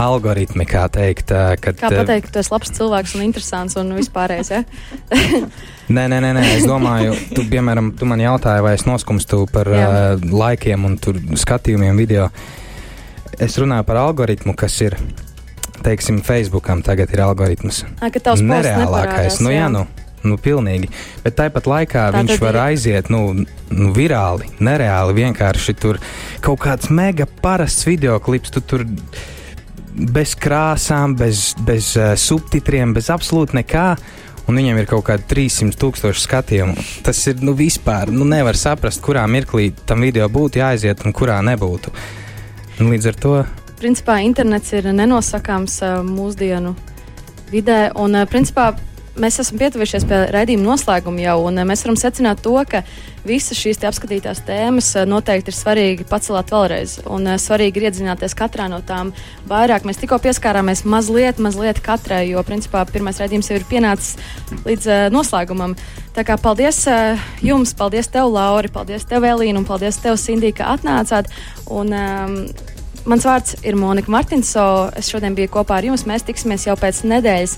Algoritmi, 0.00 0.64
kā 0.66 0.86
teikt, 0.92 1.28
kad. 1.60 1.76
Kā 1.76 1.90
pateikt, 1.92 2.28
ka 2.30 2.32
tu 2.32 2.40
esi 2.40 2.52
labs 2.54 2.70
cilvēks 2.72 3.14
un 3.18 3.24
interesants 3.26 3.76
un 3.76 3.90
vispārējais? 3.98 4.50
Ja? 4.54 4.62
Nē, 5.92 6.06
nē, 6.08 6.18
nē, 6.24 6.30
nē, 6.38 6.42
es 6.56 6.62
domāju, 6.64 7.12
tu, 7.36 7.42
piemēram, 7.50 7.90
tu 7.98 8.06
man 8.08 8.20
jautāji, 8.22 8.62
vai 8.64 8.72
es 8.78 8.86
noskumstu 8.88 9.42
par 9.52 9.68
Jā. 9.68 9.88
uh, 10.16 10.22
laikiem 10.32 10.86
un 10.88 10.94
tur 11.02 11.18
skatījumiem 11.36 11.98
video. 12.00 12.30
Es 13.42 13.58
runāju 13.60 13.84
par 13.90 13.98
algoritmu, 14.00 14.54
kas 14.56 14.78
ir, 14.86 14.96
teiksim, 15.84 16.22
Facebookam 16.24 16.80
tagad 16.86 17.12
ir 17.12 17.20
algoritms. 17.26 17.82
Ā, 18.00 18.08
ka 18.14 18.22
tavs 18.22 18.40
posts 18.40 18.46
Nereālākais. 18.48 18.86
neparādās, 18.86 19.40
Nu, 19.44 19.52
jā, 19.52 19.66
jā. 19.66 19.72
nu, 19.76 19.84
Nu, 20.22 20.36
pilnīgi. 20.38 20.86
Bet 21.24 21.34
tāpat 21.34 21.64
laikā 21.66 22.02
Tā 22.14 22.20
viņš 22.22 22.36
var 22.38 22.54
ir- 22.54 22.60
aiziet 22.70 23.08
nu, 23.10 23.34
nu, 23.74 23.88
virāli, 23.92 24.46
nereāli. 24.62 25.16
Vienkārši 25.18 25.74
tur 25.74 25.98
kaut 26.40 26.60
kāds 26.62 26.92
mega 26.94 27.26
parasts 27.42 27.82
video 27.88 28.20
klips, 28.22 28.52
tu 28.54 28.60
tur 28.62 28.84
bez 29.92 30.34
krāsām, 30.38 31.16
bez, 31.18 31.52
bez 31.66 31.92
uh, 31.98 32.12
subtitriem, 32.18 32.94
bez 32.96 33.10
absolūti 33.12 33.58
nekā. 33.60 33.86
Un 34.50 34.58
viņam 34.58 34.80
ir 34.80 34.88
kaut 34.90 35.04
kādi 35.06 35.26
300 35.30 35.78
tūkstoši 35.78 36.24
skatījumu. 36.24 36.84
Tas 37.06 37.20
ir 37.30 37.42
nu, 37.46 37.54
vispār. 37.54 38.10
Nu, 38.10 38.26
nevar 38.26 38.58
saprast, 38.58 39.02
kurā 39.04 39.22
mirklī 39.30 39.70
tam 39.86 40.02
video 40.02 40.26
būtu 40.32 40.58
jāaiziet 40.58 41.04
un 41.06 41.14
kurā 41.14 41.38
nebūtu. 41.46 41.92
Un 42.80 42.90
līdz 42.90 43.10
ar 43.12 43.20
to 43.22 43.34
Principā 43.82 44.20
internets 44.22 44.70
ir 44.78 44.86
nenosakāms 44.94 45.80
uh, 45.82 46.00
mūsdienu 46.06 46.76
vidē, 47.50 47.88
un 47.98 48.14
uh, 48.14 48.26
principā 48.30 48.68
mēs 49.20 49.38
esam 49.42 49.58
pietuvušies 49.60 50.06
pie 50.08 50.18
raidījuma 50.32 50.70
noslēguma 50.70 51.22
jau, 51.24 51.36
un 51.48 51.60
uh, 51.60 51.66
mēs 51.68 51.84
varam 51.84 51.98
secināt 52.00 52.42
to, 52.44 52.54
ka 52.68 52.82
visas 53.26 53.58
šīs 53.60 53.82
apskatītās 53.86 54.42
tēmas 54.46 54.92
uh, 54.96 55.06
noteikti 55.08 55.52
ir 55.52 55.58
svarīgi 55.58 56.06
pacelāt 56.08 56.52
vēlreiz, 56.54 56.98
un 57.06 57.28
uh, 57.28 57.38
svarīgi 57.40 57.80
ir 57.80 57.88
iedziļināties 57.90 58.36
katrā 58.38 58.68
no 58.72 58.80
tām 58.86 59.12
vairāk. 59.50 59.86
Mēs 59.88 60.00
tikko 60.00 60.20
pieskārāmies 60.22 60.84
mazliet, 60.88 61.42
mazliet 61.42 61.82
katrai, 61.84 62.24
jo 62.30 62.42
principā 62.46 62.84
pirmais 62.88 63.20
raidījums 63.20 63.52
jau 63.52 63.60
ir 63.60 63.68
pienācis 63.68 64.16
līdz 64.64 64.88
uh, 64.88 65.06
noslēgumam. 65.14 65.76
Tā 66.16 66.26
kā 66.28 66.36
paldies 66.40 66.82
uh, 66.90 67.20
jums, 67.44 67.76
paldies 67.76 68.10
tev, 68.12 68.32
Lauri, 68.32 68.72
paldies 68.72 69.08
tev, 69.08 69.28
Elīna, 69.28 69.60
un 69.60 69.68
paldies 69.68 70.00
tev, 70.02 70.18
Sindī, 70.20 70.54
ka 70.56 70.72
atnācāt. 70.76 71.32
Un, 71.72 71.92
um, 71.96 72.38
Mans 73.02 73.24
vārds 73.26 73.56
ir 73.66 73.74
Monika 73.74 74.12
Martinso. 74.14 74.64
Es 74.98 75.08
šodien 75.10 75.34
biju 75.34 75.50
kopā 75.56 75.80
ar 75.80 75.86
jums. 75.88 76.04
Mēs 76.06 76.22
tiksimies 76.26 76.68
jau 76.68 76.76
pēc 76.78 77.02
nedēļas 77.10 77.56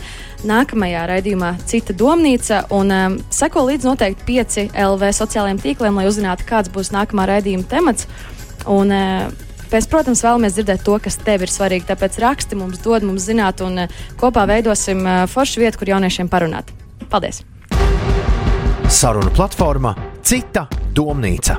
nākamajā 0.49 1.03
raidījumā 1.11 1.51
Cita 1.69 1.97
domnīca. 2.01 2.63
Un 2.73 2.93
um, 2.95 3.19
seko 3.35 3.67
līdzi 3.69 3.91
noteikti 3.91 4.25
5 4.31 4.61
LV 4.73 5.11
sociālajiem 5.21 5.61
tīkliem, 5.61 6.01
lai 6.01 6.07
uzzinātu, 6.09 6.47
kāds 6.49 6.73
būs 6.73 6.95
nākamā 6.97 7.29
raidījuma 7.35 7.69
temats. 7.71 8.09
Un, 8.65 8.95
uh, 8.95 9.51
Mēs, 9.75 9.89
protams, 9.91 10.21
vēlamies 10.23 10.55
dzirdēt 10.55 10.85
to, 10.87 10.95
kas 11.03 11.17
tev 11.19 11.43
ir 11.43 11.51
svarīgi. 11.51 11.89
Tāpēc 11.89 12.21
raksti 12.23 12.55
mums, 12.55 12.79
dod 12.85 13.03
mums 13.03 13.25
zināt, 13.27 13.59
un 13.65 13.89
uh, 13.89 14.03
kopā 14.21 14.45
veidosim 14.47 15.03
uh, 15.03 15.25
foršu 15.27 15.65
vietu, 15.65 15.81
kur 15.81 15.91
jauniešiem 15.97 16.31
parunāt. 16.31 16.71
Paldies! 17.11 17.43
Saruna 18.87 19.35
platforma 19.35 19.97
Cita 20.23 20.69
domnīca. 20.95 21.59